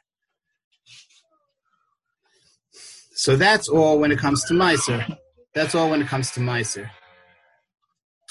[3.14, 5.16] So that's all when it comes to meiser.
[5.54, 6.90] That's all when it comes to meiser.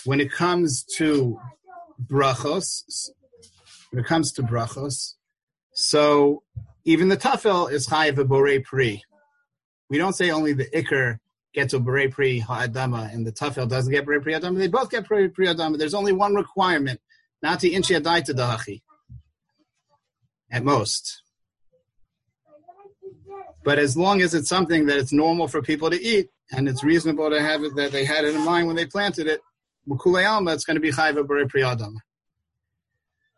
[0.05, 1.37] When it comes to
[2.03, 2.83] brachos,
[3.91, 5.13] when it comes to brachos,
[5.73, 6.43] so
[6.83, 9.01] even the tafel is chayv a borei pri.
[9.89, 11.19] We don't say only the ikr
[11.53, 14.89] get to Bere Pri Ha'adama and the Tafel doesn't get Bere Pri Ha'adama, they both
[14.89, 15.77] get Bere Pri Ha'adama.
[15.77, 17.01] There's only one requirement,
[17.41, 18.81] not to Inchi Adai to Dahachi.
[20.49, 21.23] At most.
[23.63, 26.83] But as long as it's something that it's normal for people to eat and it's
[26.83, 29.41] reasonable to have it that they had it in mind when they planted it,
[29.87, 31.97] Mukule Alma, it's going to be Chayva Bere Pri Ha'adama.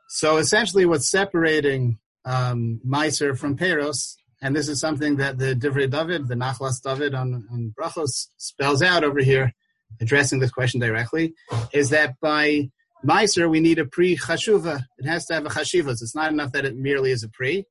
[0.08, 5.90] So essentially what's separating um, Meiser from Peros and this is something that the Divrei
[5.90, 9.54] David, the Nachlas David on, on Brachos spells out over here,
[10.02, 11.34] addressing this question directly,
[11.72, 12.70] is that by
[13.06, 14.84] Meiser we need a pre chashuva.
[14.98, 16.02] It has to have a chashivas.
[16.02, 17.66] It's not enough that it merely is a pre.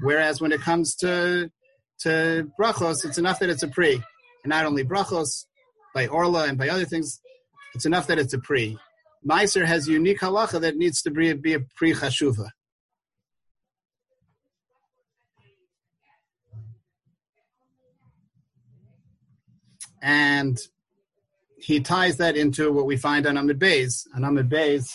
[0.00, 1.50] Whereas when it comes to
[2.02, 3.94] to brachos, it's enough that it's a pre.
[3.94, 5.46] And not only brachos,
[5.92, 7.20] by orla and by other things,
[7.74, 8.78] it's enough that it's a pre.
[9.28, 12.48] Meiser has unique halacha that needs to be, be a pre chashuva.
[20.02, 20.58] And
[21.56, 24.06] he ties that into what we find on Amid Bays.
[24.16, 24.92] On Amid Bays,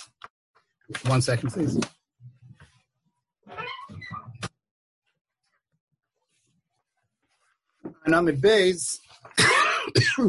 [1.05, 1.79] one second, please.
[8.05, 8.99] On Amid Bays,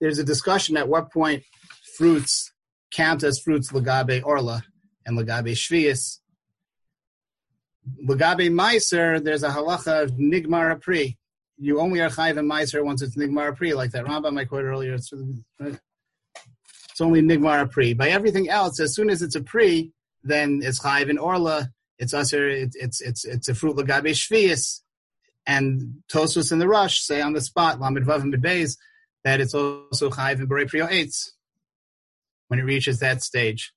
[0.00, 1.44] there's a discussion at what point
[1.96, 2.52] fruits
[2.90, 4.64] count as fruits Lagabe Orla
[5.06, 6.18] and Lagabe Shvius.
[8.04, 11.16] Lagabe Meiser, there's a halacha of Nigmar Apri
[11.58, 14.68] you only are chayiv and meiser once it's nigmar pri, like that Rambam I quoted
[14.68, 14.94] earlier.
[14.94, 15.12] It's,
[15.60, 17.94] it's only nigmar pri.
[17.94, 19.92] By everything else, as soon as it's a pri,
[20.22, 21.70] then it's chayiv and orla.
[21.98, 22.48] It's usher.
[22.48, 24.80] It's it's it's it's a fruit lagabe shvius,
[25.46, 28.34] and Tosus in the rush say on the spot lamed vav and
[29.24, 31.30] that it's also chayiv and berei eitz
[32.48, 33.72] when it reaches that stage.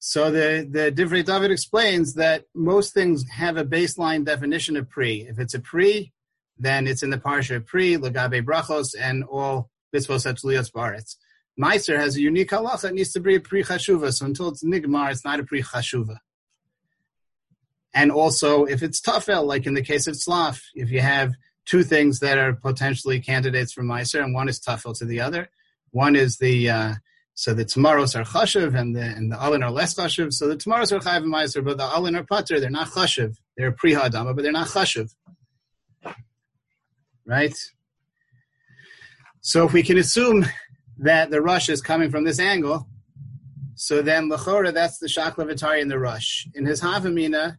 [0.00, 5.26] So the, the Divrei David explains that most things have a baseline definition of pre.
[5.28, 6.12] If it's a pre,
[6.58, 11.16] then it's in the parsha of pre, lagabe brachos, and all mitzvos atzulios baretz.
[11.60, 12.90] Meiser has a unique halacha.
[12.90, 14.12] It needs to be a pre chashuva.
[14.12, 16.18] So until it's nigmar, it's not a pre chashuva.
[17.92, 21.32] And also, if it's tafel, like in the case of tzlaf, if you have
[21.64, 25.48] two things that are potentially candidates for Meiser, and one is tafel to the other,
[25.90, 26.94] one is the uh,
[27.38, 30.32] so the temaros are chashiv and the and the alin are less chashiv.
[30.32, 32.58] So the temaros are chayiv meiser, but the alin are pater.
[32.58, 33.36] They're not chashiv.
[33.56, 35.14] They're pre hadama, but they're not chashiv.
[37.24, 37.56] Right.
[39.40, 40.46] So if we can assume
[40.98, 42.88] that the rush is coming from this angle,
[43.76, 46.48] so then lechora that's the shakla in the rush.
[46.56, 47.58] In his havamina,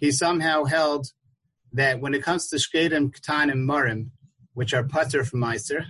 [0.00, 1.06] he somehow held
[1.72, 4.10] that when it comes to shkedim, katan, and marim,
[4.54, 5.84] which are pater from meiser,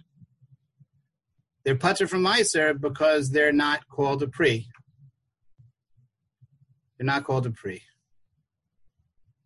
[1.65, 4.69] they're putter from Meiser because they're not called a pre.
[6.99, 7.83] They're not called a pre.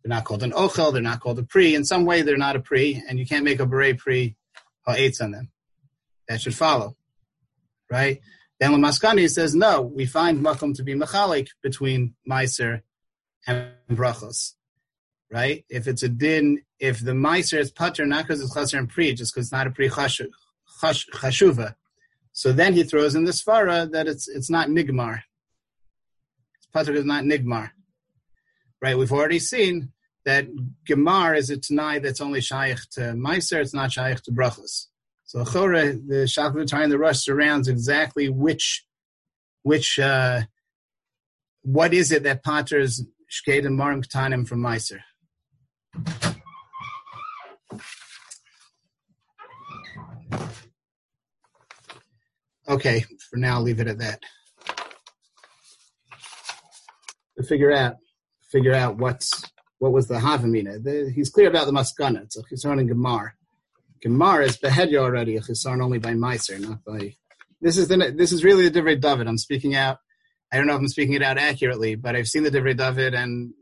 [0.03, 0.91] They're not called an ochel.
[0.91, 1.75] They're not called a pre.
[1.75, 4.35] In some way, they're not a pre, and you can't make a beret pre
[4.85, 5.49] uh, ha'etz on them.
[6.27, 6.95] That should follow,
[7.89, 8.19] right?
[8.59, 9.81] Then Lamaskani says no.
[9.81, 12.81] We find makom to be mechalik between Meiser
[13.47, 14.53] and brachos,
[15.31, 15.63] right?
[15.69, 19.13] If it's a din, if the Meiser is putter not because it's chaser and pre,
[19.13, 21.73] just because it's not a pre chashuva,
[22.39, 25.23] so then he throws in the svara that it's it's not nigmar.
[26.55, 27.71] This Pasuk is not nigmar.
[28.81, 28.97] Right?
[28.97, 29.91] We've already seen
[30.23, 30.47] that
[30.87, 34.85] gemar is a tanai that's only shaykh to meiser, it's not shaykh to brachos.
[35.25, 38.85] So chore, the shachvar in the rush surrounds exactly which
[39.63, 40.43] which uh,
[41.63, 45.01] what is it that patters shked and marim ktanim from meiser.
[52.69, 54.21] Okay, for now, leave it at that.
[57.37, 57.95] To figure out,
[58.51, 59.43] figure out what's
[59.79, 60.83] what was the Havamina.
[60.83, 62.23] The, he's clear about the Maskana.
[62.23, 63.31] It's a Chisaron and Gemar.
[64.05, 67.15] Gemar is behedya already, a Chisaron only by Meiser, not by.
[67.59, 69.27] This is the this is really the Divrei David.
[69.27, 69.97] I'm speaking out.
[70.51, 73.15] I don't know if I'm speaking it out accurately, but I've seen the Divrei David,
[73.15, 73.53] and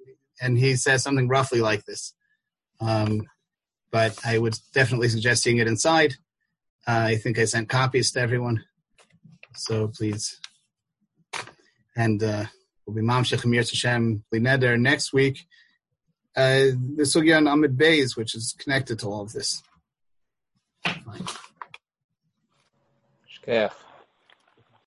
[0.42, 2.14] and he says something roughly like this.
[2.82, 3.24] Um,
[3.90, 6.16] but I would definitely suggest seeing it inside.
[6.86, 8.64] Uh, I think I sent copies to everyone.
[9.58, 10.40] So please.
[11.96, 12.46] And uh,
[12.86, 15.46] we'll be Mamshech Amir Hashem Neder next week.
[16.36, 16.68] Uh,
[17.16, 19.64] will get on Amid Bays, which is connected to all of this.
[20.86, 21.26] Fine.